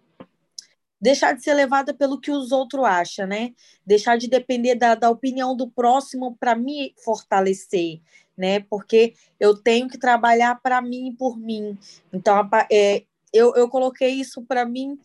[1.01, 3.55] deixar de ser levada pelo que os outros acham, né?
[3.87, 8.01] Deixar de depender da, da opinião do próximo para me fortalecer,
[8.37, 8.61] né?
[8.61, 11.79] Porque eu tenho que trabalhar para mim e por mim.
[12.13, 14.99] Então, é, eu, eu coloquei isso para mim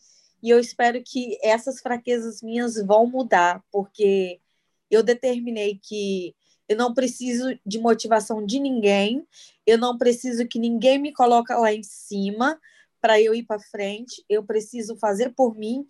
[0.46, 4.40] e eu espero que essas fraquezas minhas vão mudar, porque
[4.88, 6.36] eu determinei que
[6.68, 9.26] eu não preciso de motivação de ninguém,
[9.66, 12.60] eu não preciso que ninguém me coloque lá em cima
[13.00, 15.84] para eu ir para frente, eu preciso fazer por mim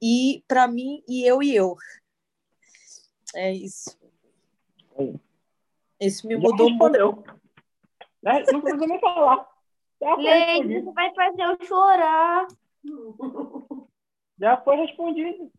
[0.00, 1.76] e para mim e eu e eu.
[3.34, 3.98] É isso.
[6.00, 7.22] Isso me mudou muito.
[8.24, 9.46] É, não precisa nem falar.
[10.16, 12.46] Leite, você vai fazer eu chorar.
[14.38, 15.50] Já foi respondido.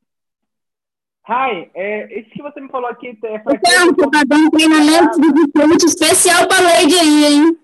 [1.23, 5.19] Rai, é, esse que você me falou aqui é para Então, você tá dando treinamento
[5.19, 7.59] de ponto especial para a Lady aí, hein?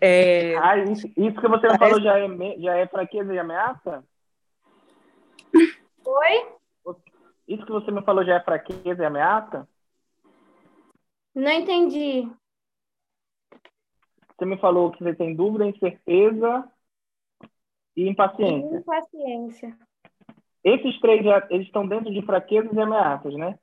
[0.00, 2.28] é, ah, isso, isso, que você me falou já é,
[2.58, 4.04] já é fraqueza e ameaça?
[6.04, 6.46] Oi?
[7.48, 9.66] Isso que você me falou já é fraqueza e ameaça?
[11.34, 12.28] Não entendi.
[14.36, 16.68] Você me falou que você tem dúvida, incerteza
[17.96, 18.76] e impaciência.
[18.78, 19.76] Impaciência.
[20.62, 23.58] Esses três já, eles estão dentro de fraquezas e ameaças, né?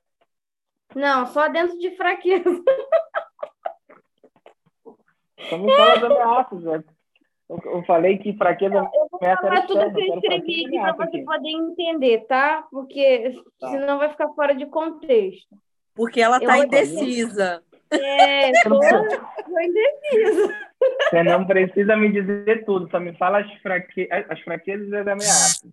[0.94, 2.62] Não, só dentro de fraqueza.
[5.36, 6.84] Então me fala das ameaças, né?
[7.48, 11.24] Eu, falei que fraqueza eu vou falar tudo que eu escrevi aqui para você aqui.
[11.24, 12.66] poder entender, tá?
[12.70, 13.68] Porque tá.
[13.68, 15.54] senão vai ficar fora de contexto.
[15.94, 17.62] Porque ela está Eu- indecisa.
[17.90, 20.56] É, tô, tô indecisa.
[21.10, 24.08] Você não precisa me dizer tudo, só me fala as, fraque...
[24.10, 25.70] as fraquezas e as ameaças.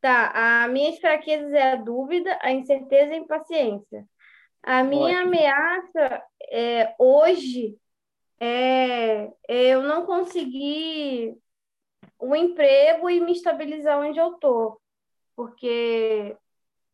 [0.00, 4.04] Tá, a minhas fraquezas é a dúvida, a incerteza e a impaciência.
[4.62, 5.28] A minha Ótimo.
[5.28, 7.76] ameaça é, hoje
[8.38, 11.36] é, é eu não conseguir
[12.20, 14.80] um emprego e me estabilizar onde eu tô.
[15.34, 16.36] Porque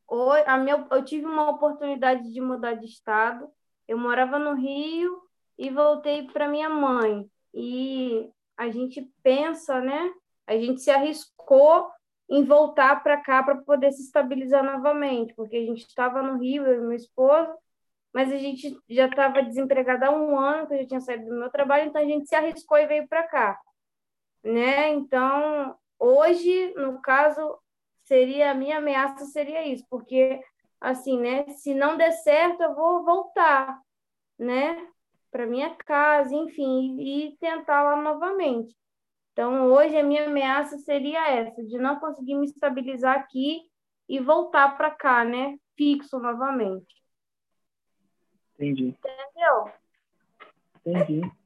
[0.09, 3.49] ho- a minha, eu tive uma oportunidade de mudar de estado.
[3.87, 5.23] Eu morava no Rio
[5.59, 7.29] e voltei para minha mãe.
[7.55, 10.13] E a gente pensa, né?
[10.47, 11.91] A gente se arriscou
[12.29, 16.67] em voltar para cá para poder se estabilizar novamente, porque a gente estava no Rio,
[16.67, 17.53] eu e meu esposo,
[18.13, 21.39] mas a gente já estava desempregada há um ano, que eu já tinha saído do
[21.39, 23.61] meu trabalho, então a gente se arriscou e veio para cá,
[24.43, 24.89] né?
[24.91, 27.59] Então, hoje, no caso,
[28.05, 30.41] seria a minha ameaça seria isso, porque
[30.83, 31.47] assim, né?
[31.49, 33.81] Se não der certo, eu vou voltar,
[34.39, 34.87] né?
[35.31, 38.77] Para minha casa, enfim, e tentar lá novamente.
[39.33, 43.63] Então, hoje a minha ameaça seria essa, de não conseguir me estabilizar aqui
[44.09, 45.57] e voltar para cá, né?
[45.75, 46.95] Fixo novamente.
[48.55, 48.89] Entendi.
[48.99, 49.73] Entendeu?
[50.85, 51.21] Entendi.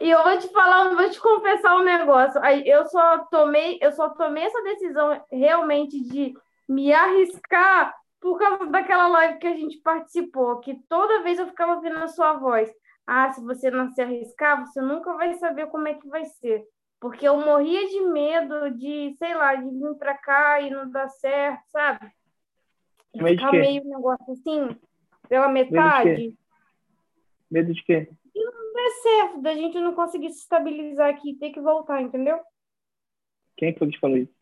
[0.00, 2.40] E eu vou te falar, vou te confessar um negócio.
[2.64, 6.34] Eu só tomei, eu só tomei essa decisão realmente de
[6.68, 11.74] me arriscar por causa daquela live que a gente participou, que toda vez eu ficava
[11.74, 12.70] ouvindo a sua voz.
[13.06, 16.66] Ah, se você não se arriscar, você nunca vai saber como é que vai ser.
[16.98, 21.08] Porque eu morria de medo de, sei lá, de vir para cá e não dar
[21.08, 22.10] certo, sabe?
[23.14, 24.76] Medo de ficar meio um negócio assim,
[25.28, 26.34] pela metade.
[27.50, 28.08] Medo de quê?
[28.34, 32.40] Não é certo, da gente não conseguir se estabilizar aqui e ter que voltar, entendeu?
[33.56, 34.34] Quem foi que te falou isso?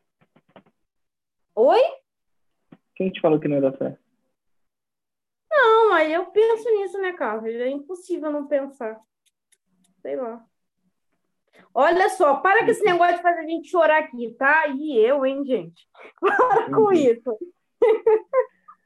[1.54, 1.80] Oi?
[2.94, 3.98] Quem te falou que não ia dar certo?
[5.50, 7.54] Não, aí eu penso nisso, né, Carlos?
[7.54, 9.00] É impossível não pensar.
[10.02, 10.44] Sei lá.
[11.72, 14.68] Olha só, para com esse negócio de fazer a gente chorar aqui, tá?
[14.68, 15.88] E eu, hein, gente?
[16.20, 17.36] Para com isso.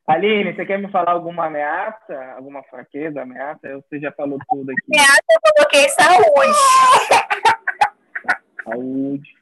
[0.06, 2.32] Aline, você quer me falar alguma ameaça?
[2.34, 3.60] Alguma fraqueza, ameaça?
[3.82, 4.82] Você já falou tudo aqui.
[4.90, 6.58] Eu coloquei saúde.
[8.64, 9.36] Saúde.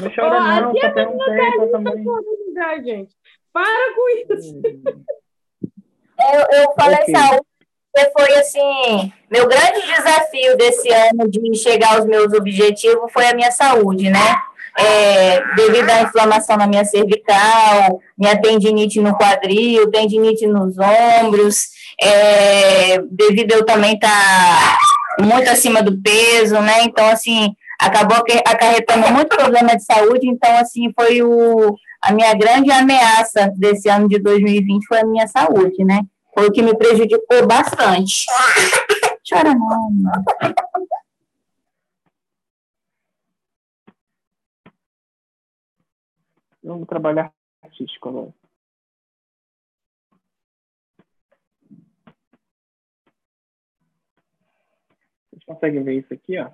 [0.00, 2.04] Não chora Ó, não, até só perguntei pra também.
[2.46, 3.14] lugar, gente.
[3.52, 4.60] Para com isso.
[6.18, 7.14] Eu, eu falei Ok.
[7.14, 7.42] saúde,
[7.92, 13.34] porque foi assim, meu grande desafio desse ano de chegar aos meus objetivos foi a
[13.34, 14.36] minha saúde, né?
[14.78, 21.68] É, devido à inflamação na minha cervical, minha tendinite no quadril, tendinite nos ombros,
[22.02, 24.78] é, devido eu também estar
[25.20, 26.82] muito acima do peso, né?
[26.82, 32.70] Então, assim, acabou acarretando muito problema de saúde, então, assim, foi o, a minha grande
[32.70, 36.00] ameaça desse ano de 2020 foi a minha saúde, né?
[36.34, 38.26] Foi o que me prejudicou bastante.
[39.28, 40.24] Chora não, mano.
[46.62, 47.32] Vamos trabalhar
[47.62, 48.34] artístico agora.
[55.30, 56.50] Vocês conseguem ver isso aqui, ó?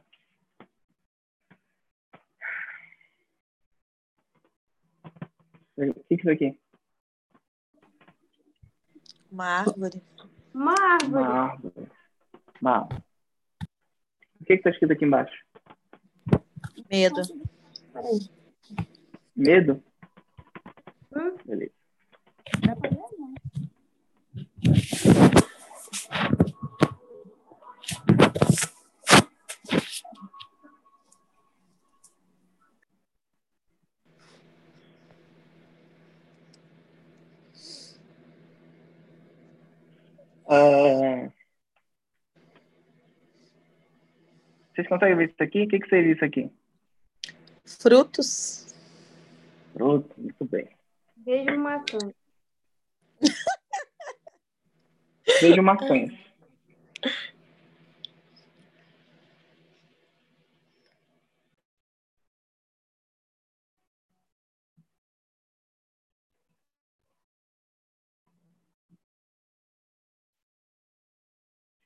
[5.77, 6.61] O que que é isso aqui?
[9.31, 10.03] Uma árvore.
[10.53, 11.24] Uma Uma árvore.
[11.24, 11.90] árvore.
[12.61, 13.03] Uma árvore.
[14.40, 15.35] O que está escrito aqui embaixo?
[16.90, 17.23] Medo.
[19.35, 19.82] Medo?
[21.15, 21.36] Hum?
[21.47, 21.73] Beleza.
[44.93, 45.62] Vocês conseguem ver isso aqui?
[45.62, 46.51] O que, que seria isso aqui?
[47.64, 48.74] Frutos.
[49.73, 50.69] Pronto, muito bem.
[51.16, 51.98] Vejo maçã.
[55.40, 56.12] Vejo maçãs.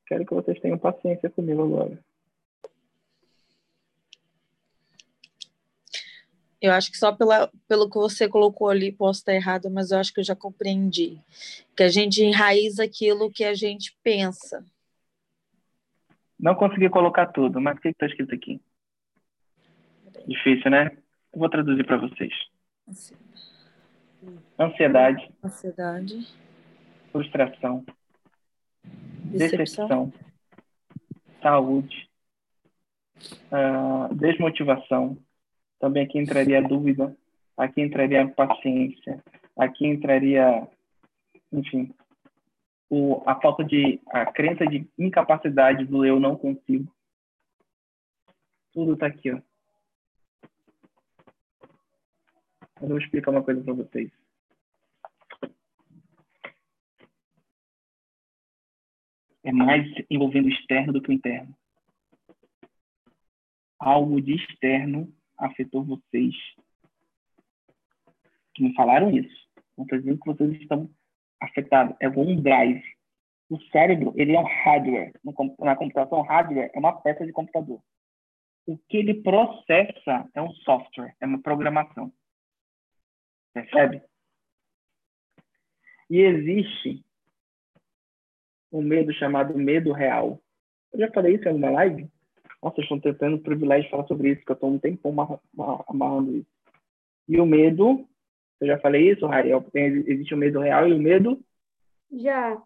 [0.09, 2.05] Quero que vocês tenham paciência comigo agora.
[6.61, 9.99] Eu acho que só pela, pelo que você colocou ali, posso estar errado, mas eu
[9.99, 11.21] acho que eu já compreendi.
[11.77, 14.65] Que a gente enraiza aquilo que a gente pensa.
[16.39, 18.61] Não consegui colocar tudo, mas o que está escrito aqui?
[20.27, 20.97] Difícil, né?
[21.33, 22.33] Eu vou traduzir para vocês.
[24.59, 26.27] ansiedade, Ansiedade.
[27.13, 27.85] frustração,
[29.25, 30.13] Decepção.
[30.13, 30.13] decepção,
[31.43, 32.09] saúde,
[33.51, 35.19] ah, desmotivação.
[35.79, 37.17] Também aqui entraria a dúvida,
[37.57, 39.23] aqui entraria a paciência,
[39.57, 40.67] aqui entraria,
[41.53, 41.95] enfim,
[42.89, 46.91] o, a falta de, a crença de incapacidade do eu não consigo.
[48.73, 49.41] Tudo está aqui, ó.
[52.81, 54.11] Eu vou explicar uma coisa para vocês.
[59.43, 61.57] É mais envolvendo o externo do que o interno.
[63.79, 66.35] Algo de externo afetou vocês.
[68.55, 69.47] Que me falaram isso.
[69.77, 70.91] Não estou dizendo que vocês estão
[71.41, 71.97] afetados.
[72.01, 72.83] É um drive.
[73.49, 75.13] O cérebro, ele é um hardware.
[75.59, 77.81] Na computação, hardware é uma peça de computador.
[78.67, 82.13] O que ele processa é um software, é uma programação.
[83.53, 84.03] Percebe?
[86.11, 87.05] E existe
[88.73, 90.41] um medo chamado medo real.
[90.93, 92.11] Eu já falei isso em alguma live?
[92.67, 95.15] Nossa, estou tentando o privilégio de falar sobre isso, porque eu estou um tempão
[95.87, 96.51] amarrando isso.
[97.29, 98.05] E o medo,
[98.61, 99.65] eu já falei isso, Rariel?
[99.73, 101.41] Existe o medo real e o medo?
[102.11, 102.61] Já.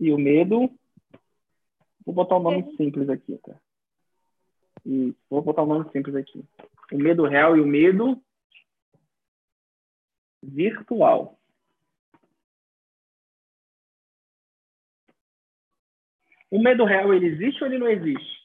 [0.00, 0.68] E o medo?
[2.04, 3.54] Vou botar um nome simples aqui, tá?
[4.84, 6.44] E vou botar um nome simples aqui.
[6.90, 8.20] O medo real e o medo
[10.42, 11.38] virtual.
[16.50, 18.36] O medo real, ele existe ou ele não existe?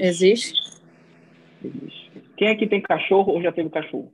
[0.00, 0.82] Existe.
[1.62, 2.22] Existe.
[2.36, 4.12] Quem aqui tem cachorro ou já teve cachorro?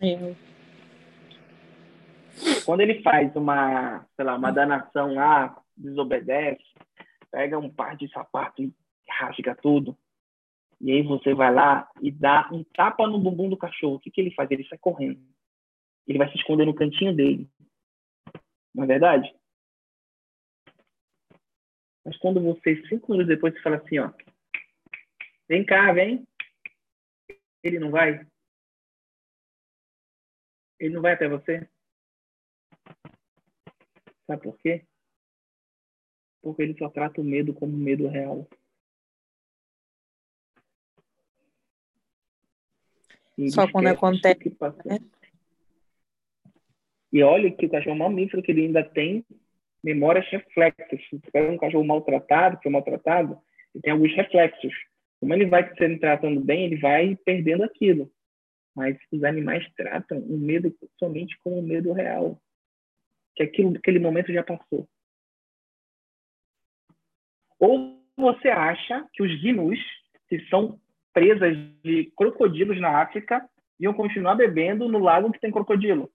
[0.00, 0.36] Eu.
[2.64, 6.62] Quando ele faz uma, sei lá, uma danação lá, desobedece,
[7.30, 8.72] pega um par de sapato e
[9.08, 9.96] rasga tudo,
[10.80, 13.94] e aí você vai lá e dá um tapa no bumbum do cachorro.
[13.96, 14.50] O que, que ele faz?
[14.50, 15.20] Ele sai correndo.
[16.08, 17.46] Ele vai se esconder no cantinho dele.
[18.74, 19.32] Não é verdade?
[22.02, 24.10] Mas quando você, cinco minutos depois, você fala assim, ó.
[25.46, 26.26] Vem cá, vem.
[27.62, 28.26] Ele não vai?
[30.80, 31.68] Ele não vai até você?
[34.26, 34.86] Sabe por quê?
[36.40, 38.48] Porque ele só trata o medo como medo real.
[43.36, 44.90] E Só quando acontece, que passou.
[44.90, 44.98] né?
[47.12, 49.24] E olha que o cachorro é mamífero que ele ainda tem
[49.82, 51.00] memórias reflexas.
[51.08, 53.38] Se você pega um cachorro maltratado, que foi maltratado,
[53.74, 54.72] ele tem alguns reflexos.
[55.20, 58.10] Como ele vai se tratando bem, ele vai perdendo aquilo.
[58.74, 62.40] Mas os animais tratam o medo somente como um medo real.
[63.34, 64.88] Que aquilo, aquele momento já passou.
[67.58, 69.78] Ou você acha que os gnus,
[70.28, 70.78] que são
[71.12, 73.48] presas de crocodilos na África,
[73.80, 76.10] iam continuar bebendo no lago que tem crocodilo?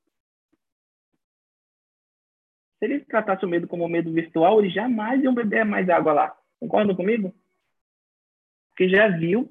[2.84, 6.11] Se eles tratassem o medo como um medo virtual, eles jamais iam beber mais água
[6.11, 6.38] lá.
[6.60, 7.34] Concordam comigo?
[8.68, 9.49] Porque já viu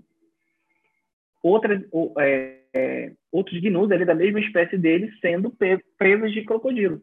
[1.42, 5.50] outras, ou, é, é, outros gnus ali da mesma espécie deles sendo
[5.96, 7.02] presas de crocodilo.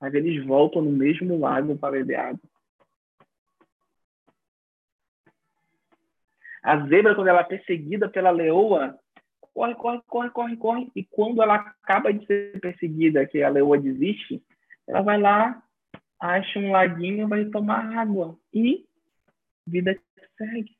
[0.00, 2.40] Mas eles voltam no mesmo lago para beber água.
[6.60, 8.98] A zebra, quando ela é perseguida pela leoa,
[9.54, 10.92] corre, corre, corre, corre, corre.
[10.94, 14.42] E quando ela acaba de ser perseguida, que a leoa desiste,
[14.86, 15.62] ela vai lá,
[16.20, 18.38] acha um laguinho, vai tomar água.
[18.52, 18.86] E
[19.66, 19.98] vida
[20.36, 20.76] segue.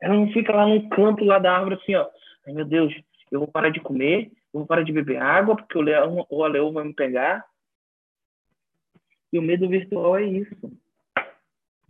[0.00, 2.08] Ela não fica lá no canto lá da árvore assim, ó.
[2.46, 2.94] Ai, meu Deus,
[3.30, 6.44] eu vou parar de comer, eu vou parar de beber água, porque o leão ou
[6.44, 7.44] a leoa vai me pegar.
[9.32, 10.54] E o medo virtual é isso.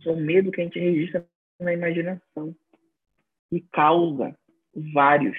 [0.05, 1.25] É o medo que a gente registra
[1.59, 2.55] na imaginação.
[3.51, 4.37] E causa
[4.93, 5.37] vários,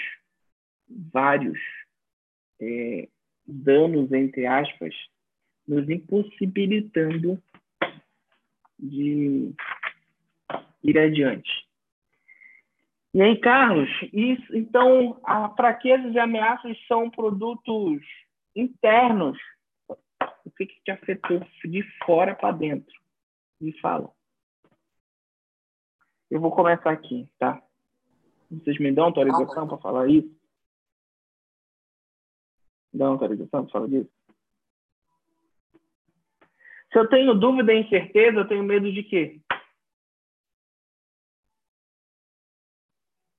[0.89, 1.59] vários
[2.61, 3.09] é,
[3.47, 4.95] danos, entre aspas,
[5.67, 7.41] nos impossibilitando
[8.79, 9.55] de
[10.83, 11.51] ir adiante.
[13.13, 18.01] E aí, Carlos, isso, então, a fraquezas e ameaças são produtos
[18.55, 19.37] internos.
[20.45, 22.95] O que, que te afetou de fora para dentro?
[23.61, 24.11] Me fala.
[26.31, 27.61] Eu vou começar aqui, tá?
[28.51, 30.35] Vocês me dão autorização para falar isso?
[32.93, 34.11] Dão autorização para falar disso?
[36.93, 39.41] Se eu tenho dúvida e incerteza, eu tenho medo de quê?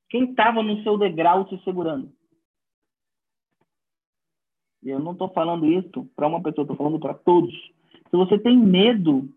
[0.10, 2.14] Quem estava no seu degrau te segurando?
[4.82, 7.54] E eu não estou falando isso para uma pessoa, estou falando para todos.
[8.10, 9.30] Se você tem medo,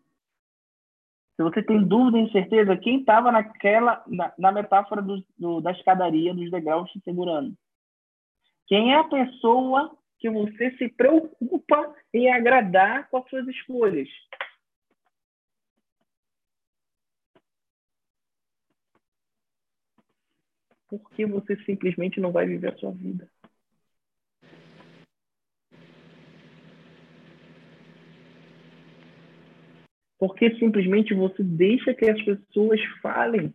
[1.37, 5.73] Se você tem dúvida e incerteza, quem estava naquela na, na metáfora do, do, da
[5.73, 7.57] escadaria, dos degraus te segurando?
[8.67, 14.09] Quem é a pessoa que você se preocupa em agradar com as suas escolhas?
[20.89, 23.29] Por que você simplesmente não vai viver a sua vida?
[30.27, 33.53] Porque simplesmente você deixa que as pessoas falem.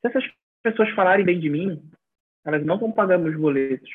[0.00, 0.24] Se essas
[0.64, 1.80] pessoas falarem bem de mim,
[2.44, 3.88] elas não vão pagar meus boletos.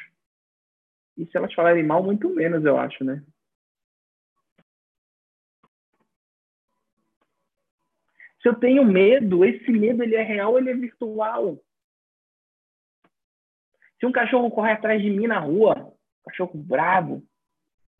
[1.17, 3.21] E se elas falarem mal, muito menos, eu acho, né?
[8.41, 11.61] Se eu tenho medo, esse medo ele é real, ele é virtual.
[13.99, 15.93] Se um cachorro corre atrás de mim na rua,
[16.23, 17.21] cachorro bravo,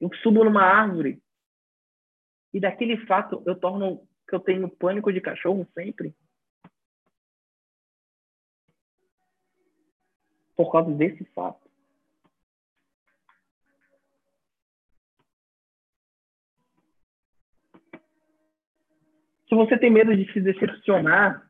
[0.03, 1.23] eu subo numa árvore
[2.53, 6.13] e daquele fato eu torno que eu tenho pânico de cachorro sempre.
[10.57, 11.71] Por causa desse fato.
[19.47, 21.49] Se você tem medo de se decepcionar,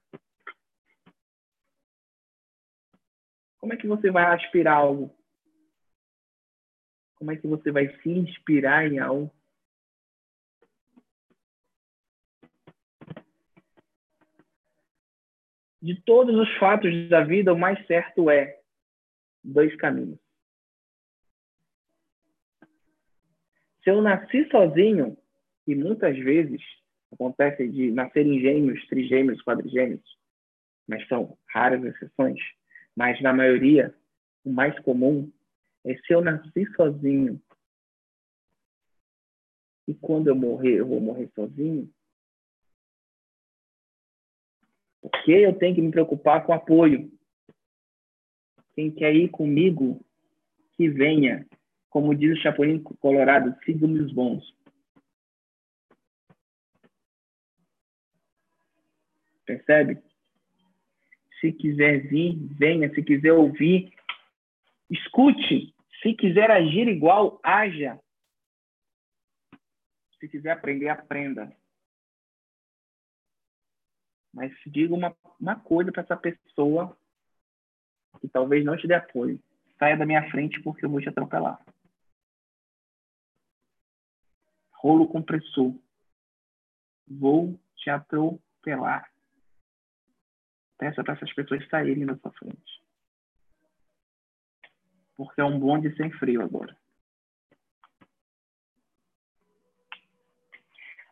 [3.58, 5.23] como é que você vai aspirar algo?
[7.24, 9.34] Como é que você vai se inspirar em algo?
[15.82, 18.60] De todos os fatos da vida, o mais certo é
[19.42, 20.20] dois caminhos.
[23.82, 25.18] Se eu nasci sozinho,
[25.66, 26.62] e muitas vezes
[27.10, 30.04] acontece de nascerem gêmeos, trigêmeos, quadrigêmeos,
[30.86, 32.42] mas são raras exceções,
[32.94, 33.96] mas na maioria,
[34.44, 35.32] o mais comum
[35.86, 37.42] é se eu nasci sozinho
[39.88, 41.90] e quando eu morrer, eu vou morrer sozinho,
[45.02, 47.12] porque eu tenho que me preocupar com apoio.
[48.74, 50.04] Quem quer ir comigo,
[50.74, 51.46] que venha.
[51.90, 54.56] Como diz o Chapolin Colorado, siga os bons.
[59.46, 60.02] Percebe?
[61.40, 62.92] Se quiser vir, venha.
[62.96, 63.94] Se quiser ouvir,
[64.94, 65.74] escute.
[66.02, 68.00] Se quiser agir igual, haja.
[70.20, 71.56] Se quiser aprender, aprenda.
[74.34, 76.98] Mas diga uma, uma coisa para essa pessoa
[78.20, 79.42] que talvez não te dê apoio.
[79.78, 81.64] Saia da minha frente porque eu vou te atropelar.
[84.74, 85.74] Rolo compressor.
[87.08, 89.12] Vou te atropelar.
[90.78, 92.83] Peça para essas pessoas saírem da sua frente
[95.16, 96.76] porque é um bonde sem freio agora.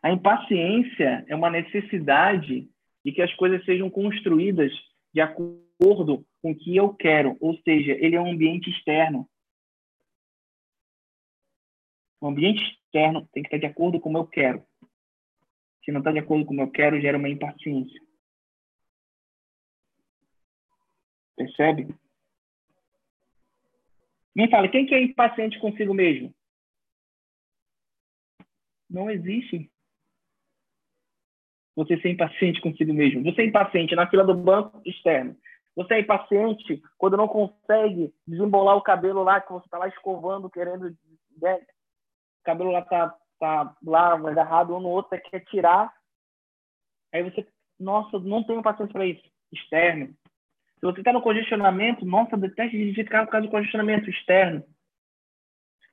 [0.02, 2.68] A impaciência é uma necessidade
[3.04, 4.72] de que as coisas sejam construídas
[5.14, 9.28] de acordo com o que eu quero, ou seja, ele é um ambiente externo.
[12.20, 14.66] O ambiente externo tem que estar de acordo com o que eu quero.
[15.84, 18.00] Se não está de acordo com o que eu quero, gera uma impaciência.
[21.36, 21.88] Percebe?
[24.34, 26.34] Me fala, quem que é impaciente consigo mesmo?
[28.88, 29.70] Não existe.
[31.74, 33.22] Você ser impaciente consigo mesmo.
[33.24, 35.36] Você é impaciente na fila do banco externo.
[35.74, 40.50] Você é impaciente quando não consegue desembolar o cabelo lá que você está lá escovando,
[40.50, 40.94] querendo.
[41.40, 41.54] Né?
[41.54, 45.92] O cabelo lá tá, tá lá agarrado um no outro, quer tirar.
[47.12, 47.46] Aí você,
[47.78, 49.22] nossa, não tenho paciência para isso.
[49.50, 50.14] Externo.
[50.82, 54.64] Se você está no congestionamento, nossa, deteste ficar por causa do congestionamento externo.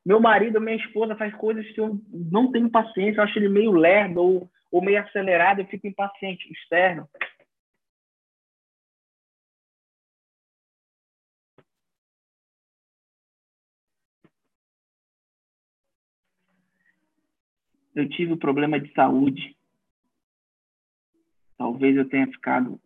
[0.03, 3.71] Meu marido, minha esposa faz coisas que eu não tenho paciência, eu acho ele meio
[3.71, 6.51] lerdo ou, ou meio acelerado, eu fico impaciente.
[6.51, 7.07] Externo.
[17.93, 19.55] Eu tive um problema de saúde.
[21.59, 22.81] Talvez eu tenha ficado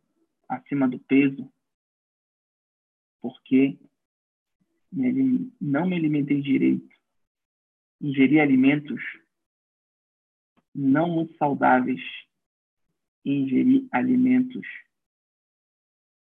[0.49, 1.49] acima do peso
[3.23, 3.79] porque
[5.61, 6.93] não me alimentei direito.
[8.01, 9.01] Ingeri alimentos
[10.75, 12.01] não muito saudáveis
[13.23, 14.67] ingeri alimentos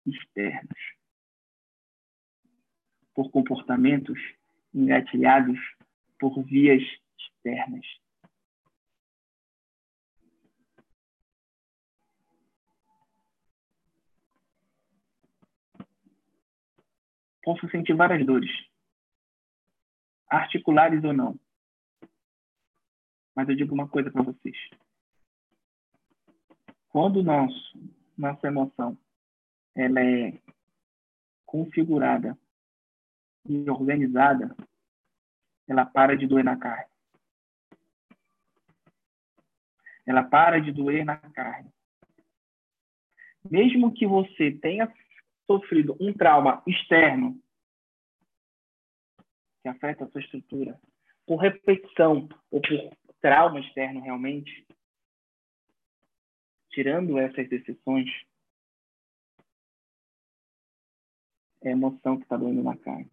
[0.06, 0.78] externos.
[3.12, 4.20] Por comportamentos
[4.72, 5.58] engatilhados
[6.20, 6.82] por vias
[7.18, 8.03] externas.
[17.44, 18.50] Posso sentir várias dores,
[20.28, 21.38] articulares ou não.
[23.36, 24.56] Mas eu digo uma coisa para vocês.
[26.88, 27.78] Quando nosso,
[28.16, 28.96] nossa emoção
[29.74, 30.40] ela é
[31.44, 32.38] configurada
[33.44, 34.56] e organizada,
[35.68, 36.92] ela para de doer na carne.
[40.06, 41.72] Ela para de doer na carne.
[43.50, 44.86] Mesmo que você tenha
[45.46, 47.40] sofrido um trauma externo
[49.62, 50.78] que afeta a sua estrutura,
[51.26, 52.68] por repetição ou por
[53.20, 54.66] trauma externo realmente,
[56.68, 58.10] tirando essas exceções,
[61.62, 63.10] é a emoção que está doendo na carne.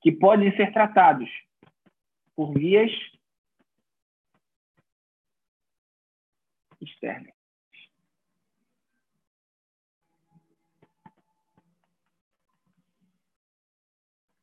[0.00, 1.28] Que podem ser tratados
[2.36, 2.92] por vias
[6.80, 7.35] externas.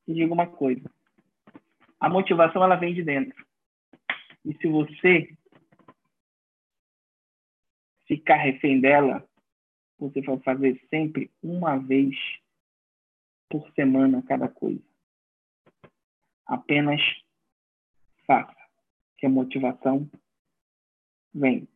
[0.08, 0.90] E digo uma coisa:
[2.00, 3.46] a motivação ela vem de dentro.
[4.46, 5.36] E se você
[8.06, 9.28] ficar refém dela,
[9.98, 12.16] você vai fazer sempre uma vez
[13.50, 14.84] por semana cada coisa.
[16.46, 17.02] Apenas
[18.26, 18.56] faça,
[19.18, 20.10] que a motivação
[21.34, 21.68] vem.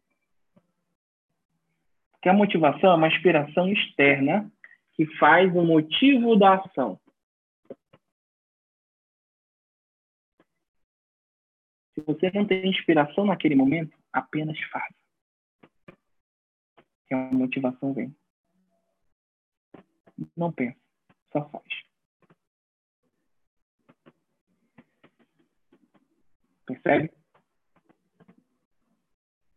[2.12, 4.52] Porque a motivação é uma inspiração externa
[4.94, 7.00] que faz o motivo da ação.
[11.98, 14.94] Se você não tem inspiração naquele momento, apenas faça.
[17.08, 18.16] Que a motivação vem.
[20.36, 20.78] Não pensa,
[21.34, 21.66] só faz.
[26.68, 27.12] Percebe?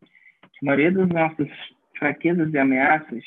[0.02, 1.48] A maioria das nossas
[1.98, 3.22] fraquezas e ameaças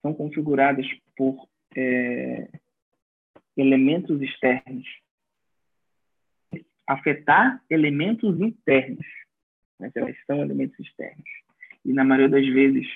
[0.00, 1.46] são configuradas por
[1.76, 2.48] é,
[3.54, 4.86] elementos externos
[6.86, 9.06] afetar elementos internos,
[9.78, 11.28] mas elas são elementos externos.
[11.84, 12.86] E na maioria das vezes,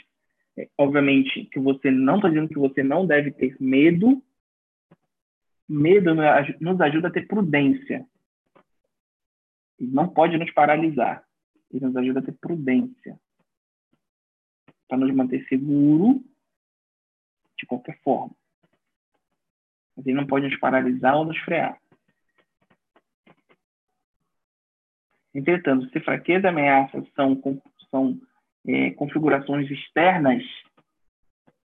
[0.56, 4.22] é, obviamente, que você não está dizendo que você não deve ter medo,
[5.68, 6.14] medo
[6.60, 8.06] nos ajuda a ter prudência.
[9.78, 11.24] E não pode nos paralisar.
[11.72, 13.18] Ele nos ajuda a ter prudência.
[14.88, 16.22] Para nos manter seguro
[17.58, 18.34] de qualquer forma.
[19.96, 21.80] Mas ele não pode nos paralisar ou nos frear.
[25.34, 27.40] Entretanto, se fraqueza e ameaça são,
[27.90, 28.20] são
[28.66, 30.42] é, configurações externas,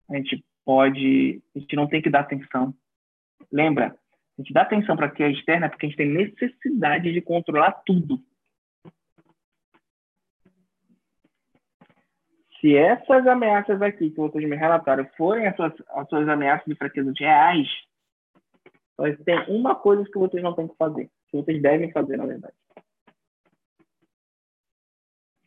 [0.09, 2.75] a gente pode, a gente não tem que dar atenção.
[3.53, 3.97] Lembra,
[4.39, 7.73] a gente dá atenção para que é externa porque a gente tem necessidade de controlar
[7.85, 8.21] tudo.
[12.61, 16.75] Se essas ameaças aqui que vocês me relataram forem as suas, as suas ameaças de
[16.75, 17.69] fraqueza reais,
[19.25, 22.55] tem uma coisa que vocês não têm que fazer, que vocês devem fazer, na verdade.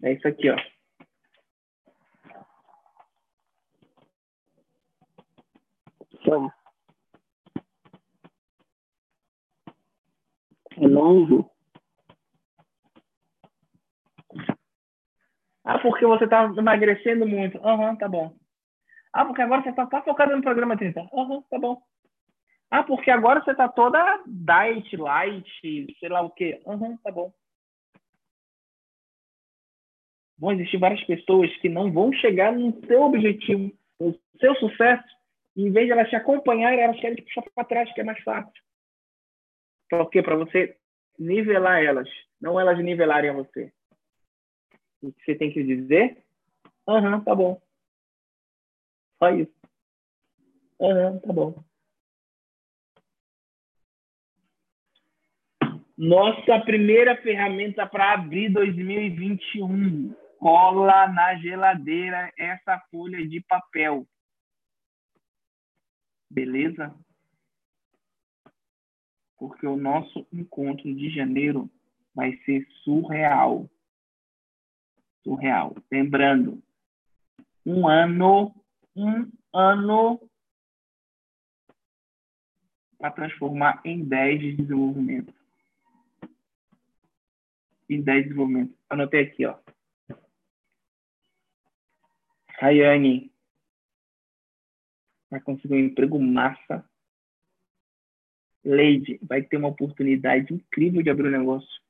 [0.03, 0.57] É isso aqui, ó.
[10.77, 11.49] É longo.
[15.63, 17.57] Ah, porque você tá emagrecendo muito.
[17.59, 18.33] Aham, uhum, tá bom.
[19.13, 21.01] Ah, porque agora você tá, tá focado no programa 30.
[21.01, 21.81] Aham, uhum, tá bom.
[22.71, 25.45] Ah, porque agora você tá toda diet, light,
[25.99, 26.61] sei lá o quê.
[26.65, 27.31] Aham, uhum, tá bom
[30.41, 35.07] vão existir várias pessoas que não vão chegar no seu objetivo, no seu sucesso,
[35.55, 38.03] e em vez de elas te acompanharem, elas querem te puxar para trás, que é
[38.03, 38.51] mais fácil.
[39.87, 40.23] Por quê?
[40.23, 40.75] Para você
[41.19, 42.09] nivelar elas,
[42.41, 43.71] não elas nivelarem a você.
[45.03, 46.17] O que você tem que dizer?
[46.87, 47.61] Aham, uhum, tá bom.
[49.19, 49.53] Só isso.
[50.81, 51.63] Aham, uhum, tá bom.
[55.95, 64.07] Nossa primeira ferramenta para abrir 2021 cola na geladeira essa folha de papel.
[66.27, 66.95] Beleza?
[69.37, 71.69] Porque o nosso encontro de janeiro
[72.15, 73.69] vai ser surreal.
[75.23, 75.75] Surreal.
[75.91, 76.59] Lembrando,
[77.63, 78.51] um ano,
[78.95, 80.19] um ano
[82.97, 85.33] para transformar em 10 de desenvolvimento.
[87.87, 88.75] Em 10 de desenvolvimento.
[88.89, 89.60] Anotei aqui, ó.
[92.61, 93.33] Rayane
[95.31, 96.87] vai conseguir um emprego massa.
[98.63, 101.81] Leide vai ter uma oportunidade incrível de abrir um negócio.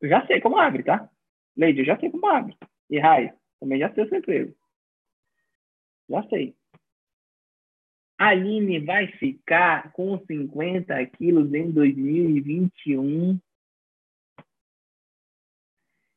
[0.00, 1.08] Eu já sei como abre, tá?
[1.56, 2.56] Leide, eu já sei como abre.
[2.90, 4.56] E Rai, também já sei o seu emprego.
[6.10, 6.56] Já sei.
[8.18, 13.38] Aline vai ficar com 50 quilos em 2021.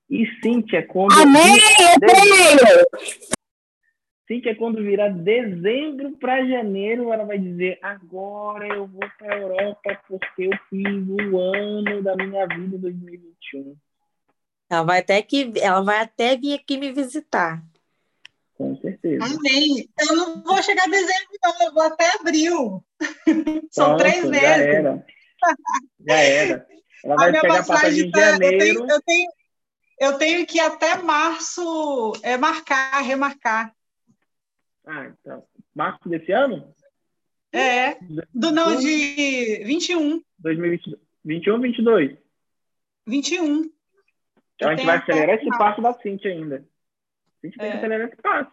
[0.09, 1.11] E Cíntia, quando.
[1.13, 1.43] Amém!
[1.43, 2.85] Amém!
[4.27, 10.01] Cíntia, quando virar dezembro para janeiro, ela vai dizer: agora eu vou para a Europa
[10.07, 13.75] porque eu fiz o ano da minha vida em 2021.
[14.69, 17.63] Ela vai até que ela vai até vir aqui me visitar.
[18.57, 19.23] Com certeza.
[19.23, 19.87] Amém.
[19.99, 22.83] Eu não vou chegar em dezembro, não, eu vou até abril.
[23.71, 24.45] São três Já meses.
[24.45, 25.05] era.
[26.05, 26.67] Já era.
[27.05, 28.57] Ela A vai minha pegar passagem passagem em tá, eu, janeiro.
[28.57, 29.31] tenho, eu, tenho,
[29.99, 33.73] eu tenho que até março é, marcar, remarcar.
[34.85, 35.43] Ah, então.
[35.75, 36.73] Março desse ano?
[37.51, 37.95] É,
[38.33, 40.21] do não, de 21.
[40.39, 42.17] 2021 ou 22?
[43.05, 43.71] 21.
[44.55, 45.63] Então a Eu gente tenho vai acelerar esse março.
[45.63, 46.67] passo da Cintia ainda.
[47.43, 47.71] A gente tem É.
[47.71, 48.51] que acelerar esse passo.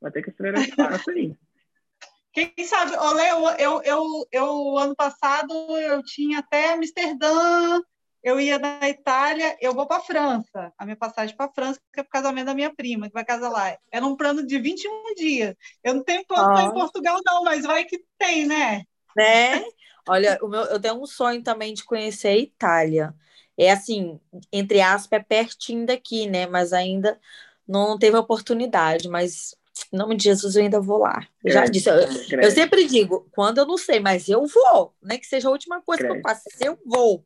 [0.00, 1.36] Vai ter que acelerar esse passo aí.
[2.32, 7.80] Quem sabe, olê, eu, eu, eu, eu, ano passado eu tinha até Amsterdã,
[8.22, 10.72] eu ia na Itália, eu vou para a França.
[10.76, 13.14] A minha passagem para a França, que é para o casamento da minha prima, que
[13.14, 13.76] vai casar lá.
[13.90, 15.54] Era um plano de 21 dias.
[15.82, 16.62] Eu não tenho plano Ah.
[16.62, 18.84] em Portugal, não, mas vai que tem, né?
[19.16, 19.64] Né?
[20.08, 23.14] Olha, o meu, eu tenho um sonho também de conhecer a Itália.
[23.56, 24.18] É assim,
[24.52, 26.46] entre aspas, é pertinho daqui, né?
[26.46, 27.18] Mas ainda
[27.66, 29.08] não teve oportunidade.
[29.08, 29.54] Mas,
[29.92, 31.26] em nome de Jesus, eu ainda vou lá.
[31.44, 34.94] Eu já disse, eu, eu sempre digo, quando eu não sei, mas eu vou.
[35.02, 37.24] Nem que seja a última coisa que eu faço, eu vou.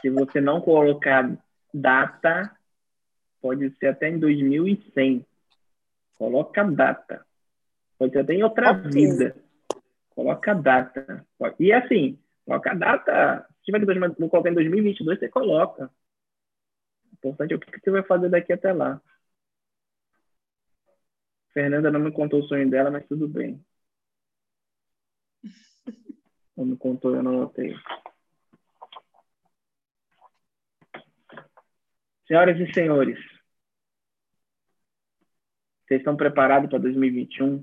[0.00, 1.36] Se você não colocar
[1.72, 2.56] data,
[3.40, 5.26] pode ser até em 2100.
[6.16, 7.26] Coloca data.
[7.98, 8.90] Pode ser até em outra Ok.
[8.90, 9.36] vida.
[10.10, 11.26] Coloca data.
[11.58, 13.46] E assim, coloca a data.
[13.58, 15.90] Se tiver que vou colocar em 2022, você coloca.
[17.12, 19.00] O importante é o que você vai fazer daqui até lá.
[21.52, 23.64] Fernanda não me contou o sonho dela, mas tudo bem.
[26.56, 27.74] Não me contou, eu não notei.
[32.26, 33.18] Senhoras e senhores,
[35.86, 37.62] vocês estão preparados para 2021?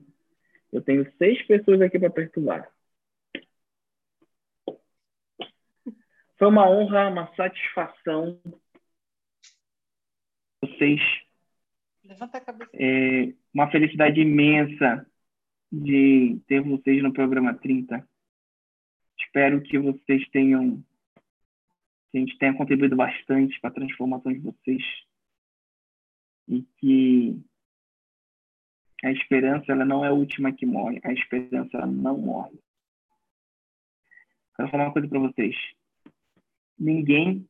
[0.71, 2.71] Eu tenho seis pessoas aqui para perturbar.
[6.37, 8.39] Foi uma honra, uma satisfação
[10.61, 11.01] vocês
[12.03, 12.71] Levanta a cabeça.
[12.73, 15.05] é uma felicidade imensa
[15.71, 18.07] de ter vocês no programa 30.
[19.19, 20.83] Espero que vocês tenham
[22.11, 24.83] que a gente tenha contribuído bastante para a transformação de vocês
[26.47, 27.41] e que
[29.03, 32.59] a esperança ela não é a última que morre, a esperança ela não morre.
[34.55, 35.55] Quero falar uma coisa para vocês.
[36.77, 37.47] Ninguém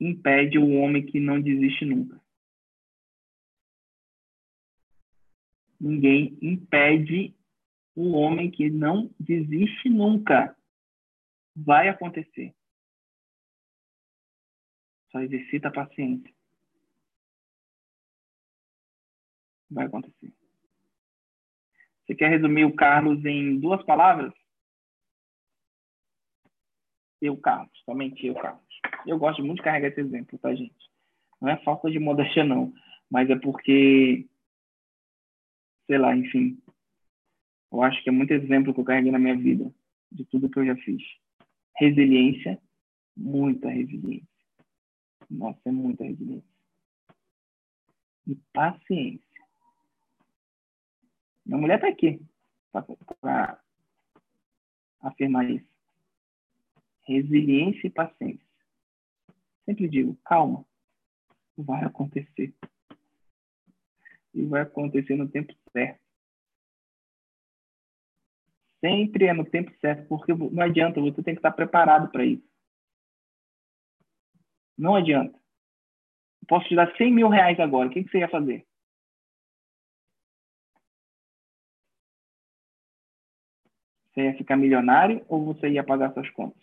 [0.00, 2.20] impede o homem que não desiste nunca.
[5.80, 7.34] Ninguém impede
[7.94, 10.56] o homem que não desiste nunca.
[11.54, 12.54] Vai acontecer.
[15.12, 16.32] Só exercita a paciência.
[19.70, 20.32] Vai acontecer.
[22.04, 24.32] Você quer resumir o Carlos em duas palavras?
[27.20, 27.70] Eu, Carlos.
[27.84, 28.62] Somente eu, Carlos.
[29.06, 30.90] Eu gosto muito de carregar esse exemplo, tá, gente?
[31.40, 32.72] Não é falta de modéstia, não.
[33.10, 34.26] Mas é porque,
[35.86, 36.60] sei lá, enfim.
[37.70, 39.72] Eu acho que é muito exemplo que eu carreguei na minha vida,
[40.10, 41.02] de tudo que eu já fiz.
[41.76, 42.60] Resiliência,
[43.16, 44.31] muita resiliência.
[45.32, 46.48] Nossa, é muita resiliência.
[48.26, 49.42] E paciência.
[51.44, 52.20] Minha mulher tá aqui
[53.20, 53.60] para
[55.00, 55.66] afirmar isso.
[57.02, 58.46] Resiliência e paciência.
[59.64, 60.64] Sempre digo, calma,
[61.56, 62.54] vai acontecer.
[64.34, 66.00] E vai acontecer no tempo certo.
[68.80, 72.51] Sempre é no tempo certo, porque não adianta, você tem que estar preparado para isso.
[74.82, 75.38] Não adianta.
[76.48, 78.66] Posso te dar 100 mil reais agora, o que, que você ia fazer?
[84.08, 86.60] Você ia ficar milionário ou você ia pagar suas contas?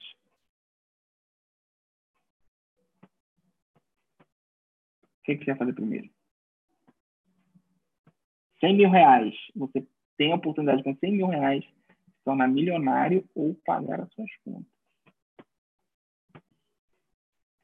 [5.20, 6.10] O que, que você ia fazer primeiro?
[8.60, 9.34] 100 mil reais.
[9.56, 9.88] Você
[10.18, 14.36] tem a oportunidade com 100 mil reais de se tornar milionário ou pagar as suas
[14.44, 14.79] contas.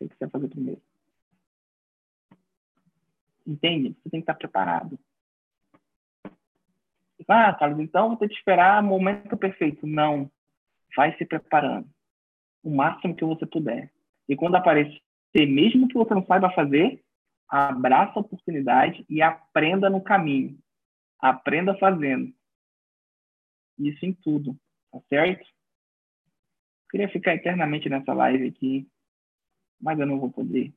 [0.08, 0.82] Você vai fazer primeiro?
[3.46, 3.90] Entende?
[3.90, 4.98] Você tem que estar preparado.
[7.28, 9.88] Ah, Carlos, então vou ter que esperar o momento perfeito.
[9.88, 10.30] Não.
[10.96, 11.88] Vai se preparando.
[12.64, 13.92] O máximo que você puder.
[14.28, 15.02] E quando aparecer,
[15.36, 17.04] mesmo que você não saiba fazer,
[17.48, 20.58] abraça a oportunidade e aprenda no caminho.
[21.20, 22.34] Aprenda fazendo.
[23.78, 24.58] Isso em tudo.
[24.92, 25.46] Tá certo?
[26.90, 28.88] Queria ficar eternamente nessa live aqui,
[29.86, 30.74] mas eu não vou poder.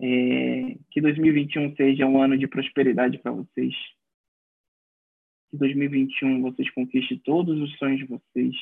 [0.00, 3.74] É, que 2021 seja um ano de prosperidade para vocês.
[5.50, 8.56] Que 2021 vocês conquistem todos os sonhos de vocês,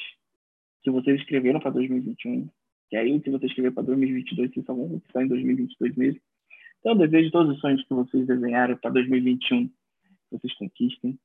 [0.82, 2.48] que vocês escreveram para 2021.
[2.90, 6.20] Que aí, se você escrever para 2022, vocês só vão conquistar em 2022 mesmo.
[6.80, 9.74] Então, eu desejo todos os sonhos que vocês desenharam para 2021, que
[10.32, 11.16] vocês conquistem.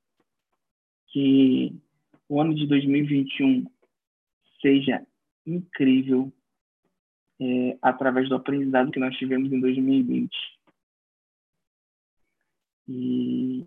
[1.08, 1.76] Que
[2.30, 3.66] o ano de 2021
[4.62, 5.06] seja
[5.46, 6.32] incrível
[7.42, 10.32] é, através do aprendizado que nós tivemos em 2020.
[12.88, 13.66] E,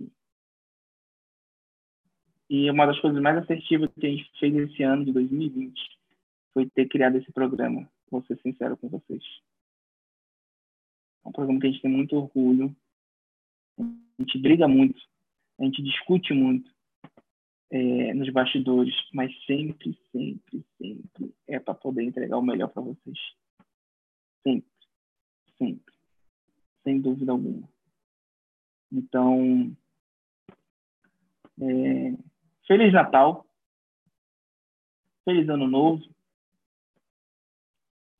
[2.48, 5.74] e uma das coisas mais assertivas que a gente fez esse ano de 2020
[6.52, 9.24] foi ter criado esse programa, vou ser sincero com vocês.
[11.24, 12.76] É um programa que a gente tem muito orgulho,
[13.80, 13.82] a
[14.20, 15.02] gente briga muito,
[15.58, 16.70] a gente discute muito,
[17.70, 23.18] é, nos bastidores, mas sempre, sempre, sempre é para poder entregar o melhor para vocês.
[24.44, 24.70] Sempre,
[25.58, 25.94] sempre,
[26.84, 27.68] sem dúvida alguma.
[28.92, 29.74] Então,
[31.60, 32.14] é,
[32.66, 33.46] Feliz Natal,
[35.24, 36.04] Feliz Ano Novo,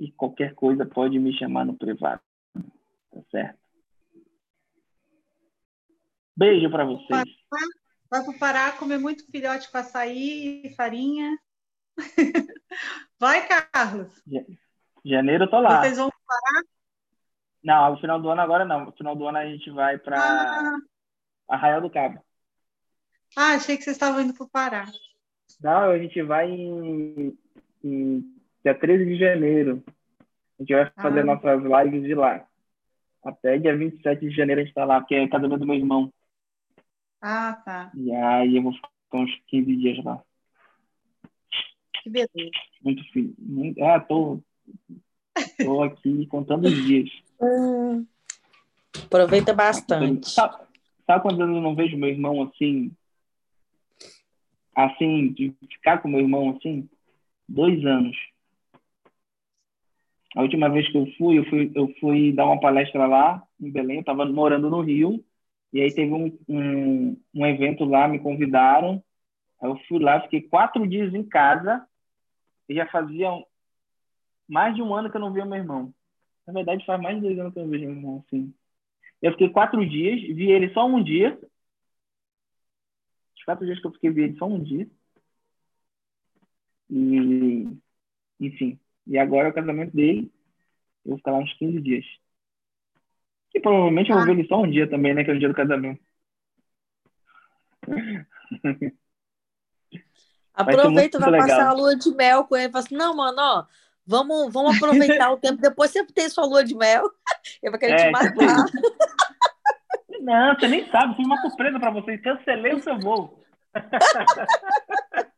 [0.01, 2.23] e qualquer coisa pode me chamar no privado,
[3.11, 3.65] tá certo?
[6.37, 7.25] Beijo para vocês.
[8.11, 11.39] Vai para o Pará comer muito filhote com açaí e farinha.
[13.21, 14.23] Vai, Carlos.
[15.05, 15.81] Janeiro eu tô lá.
[15.81, 16.63] Vocês vão Pará?
[17.63, 18.87] Não, no final do ano agora não.
[18.87, 20.79] No final do ano a gente vai para ah.
[21.49, 22.23] Arraial do Cabo.
[23.37, 24.87] Ah, achei que vocês estavam indo para o Pará.
[25.61, 27.37] Não, a gente vai em,
[27.83, 28.21] em
[28.63, 29.83] dia 13 de janeiro.
[30.59, 31.25] A gente vai fazer ah.
[31.25, 32.47] nossas lives de lá.
[33.25, 36.13] Até dia 27 de janeiro a gente está lá, porque é casamento do meu irmão.
[37.21, 37.91] Ah, tá.
[37.95, 40.23] E aí eu vou ficar uns 15 dias lá.
[42.03, 42.51] Que beleza.
[42.83, 43.03] Muito.
[43.39, 43.83] Muito...
[43.83, 44.43] Ah, tô,
[45.63, 47.11] tô aqui contando os dias.
[47.41, 48.07] Hum.
[49.05, 50.31] Aproveita bastante.
[50.31, 50.57] Sabe,
[51.07, 52.93] sabe quando eu não vejo meu irmão assim?
[54.75, 56.89] Assim, de ficar com meu irmão assim?
[57.49, 58.17] Dois anos.
[60.35, 63.71] A última vez que eu fui, eu fui, eu fui dar uma palestra lá em
[63.71, 65.25] Belém, eu estava morando no Rio,
[65.73, 69.03] e aí teve um, um, um evento lá, me convidaram.
[69.63, 71.87] Eu fui lá, fiquei quatro dias em casa
[72.69, 73.31] e já fazia
[74.49, 75.95] mais de um ano que eu não via meu irmão.
[76.47, 78.55] Na verdade, faz mais de dois anos que eu não vejo meu irmão, assim.
[79.23, 81.39] Eu fiquei quatro dias, vi ele só um dia.
[83.37, 84.87] Os quatro dias que eu fiquei, vi ele só um dia.
[86.91, 87.67] E,
[88.39, 88.79] enfim.
[89.07, 90.31] E agora é o casamento dele.
[91.05, 92.05] Eu vou ficar lá uns 15 dias.
[93.55, 95.25] E provavelmente eu vou ver ele só um dia também, né?
[95.25, 96.03] Que é o dia do casamento.
[100.55, 102.71] Aproveita, vai, vai passar a lua de mel com ele.
[102.71, 103.67] Fala assim, não, mano, ó,
[104.07, 105.61] vamos, vamos aproveitar o tempo.
[105.61, 107.11] Depois você tem sua lua de mel.
[107.63, 108.65] Ele vai querer é, te matar.
[110.21, 111.17] Não, você nem sabe.
[111.17, 112.21] Fiz uma surpresa para vocês.
[112.23, 113.43] Cancelei o seu voo.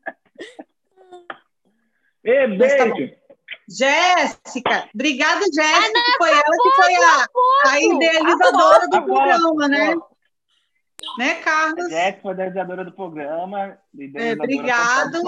[2.22, 3.14] Ei, beijo.
[3.68, 7.26] Jéssica, obrigada, Jéssica, ah, foi ela que foi a,
[7.68, 9.96] a idealizadora do programa, né?
[11.18, 11.86] Né, Carlos?
[11.86, 13.78] A Jéssica foi a idealizadora do programa.
[14.14, 15.22] É, obrigado.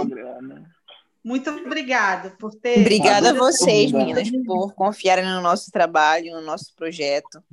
[1.29, 2.81] Muito obrigada por ter.
[2.81, 7.45] Obrigada a vocês, meninas, por confiarem no nosso trabalho, no nosso projeto.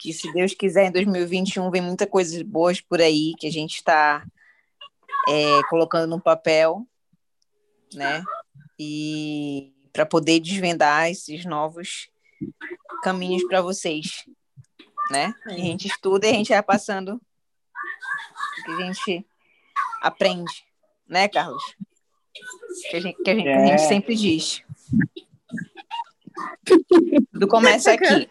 [0.00, 3.76] Que, se Deus quiser, em 2021 vem muita coisas boas por aí que a gente
[3.76, 4.26] está
[5.28, 6.84] é, colocando no papel,
[7.94, 8.20] né?
[8.76, 12.10] E para poder desvendar esses novos
[13.04, 14.24] caminhos para vocês,
[15.08, 15.32] né?
[15.46, 19.26] A gente estuda e a gente vai passando o que a gente
[20.02, 20.64] aprende,
[21.06, 21.62] né, Carlos?
[22.90, 23.56] Que a gente, que a gente, é.
[23.56, 24.62] a gente sempre diz.
[27.32, 28.28] Tudo começa aqui.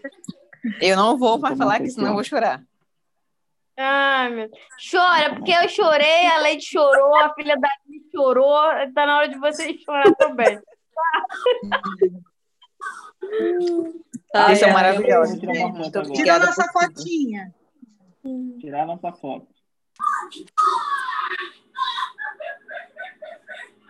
[0.81, 2.63] Eu não vou mais falar que senão eu vou chorar.
[3.77, 4.49] Ai, meu.
[4.91, 8.57] Chora, porque eu chorei, a Leite chorou, a filha da Leite chorou.
[8.93, 10.59] Tá na hora de vocês chorar também.
[14.33, 15.39] Ai, Isso é maravilhoso.
[16.13, 17.53] Tira a nossa fotinha.
[18.59, 19.47] Tirar a nossa foto.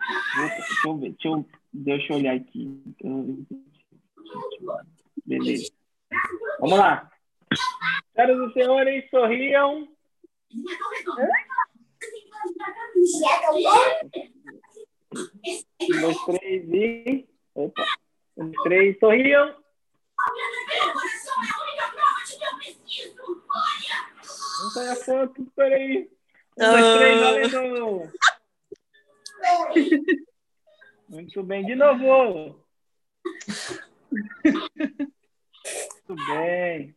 [0.08, 2.82] Deixa eu ver, deixa eu, deixa eu olhar aqui.
[5.26, 5.70] Beleza.
[6.60, 7.10] Vamos lá.
[8.14, 9.88] Senhoras e senhores, sorriam.
[15.80, 17.28] Um, dois, três e.
[17.54, 17.86] Opa.
[18.36, 19.54] Um, três, sorriam.
[24.60, 26.10] Não sai a foto, peraí.
[26.58, 27.20] Um, dois, três,
[27.52, 28.12] valendo.
[31.08, 32.62] Muito bem, de novo.
[36.08, 36.94] Muito bem.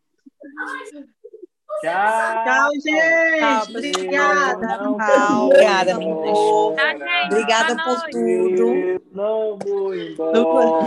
[1.82, 2.44] Tchau.
[2.44, 3.40] Tchau, gente.
[3.40, 4.78] Tchau, Obrigada.
[4.78, 5.46] Não Tchau.
[5.46, 6.38] Obrigada, meninas.
[7.26, 8.12] Obrigada por noite.
[8.12, 9.02] tudo.
[9.12, 10.86] Não vou embora.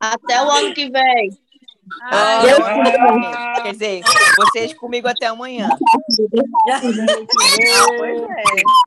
[0.00, 1.30] Até o ano que vem.
[2.02, 3.62] Ah, eu comigo.
[3.62, 4.02] Quer dizer,
[4.36, 5.68] vocês comigo até amanhã.
[6.80, 8.80] Pois é.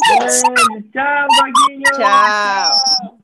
[0.00, 0.52] Beijo.
[0.92, 1.90] Tchau, Doguinho.
[1.92, 3.14] Tchau.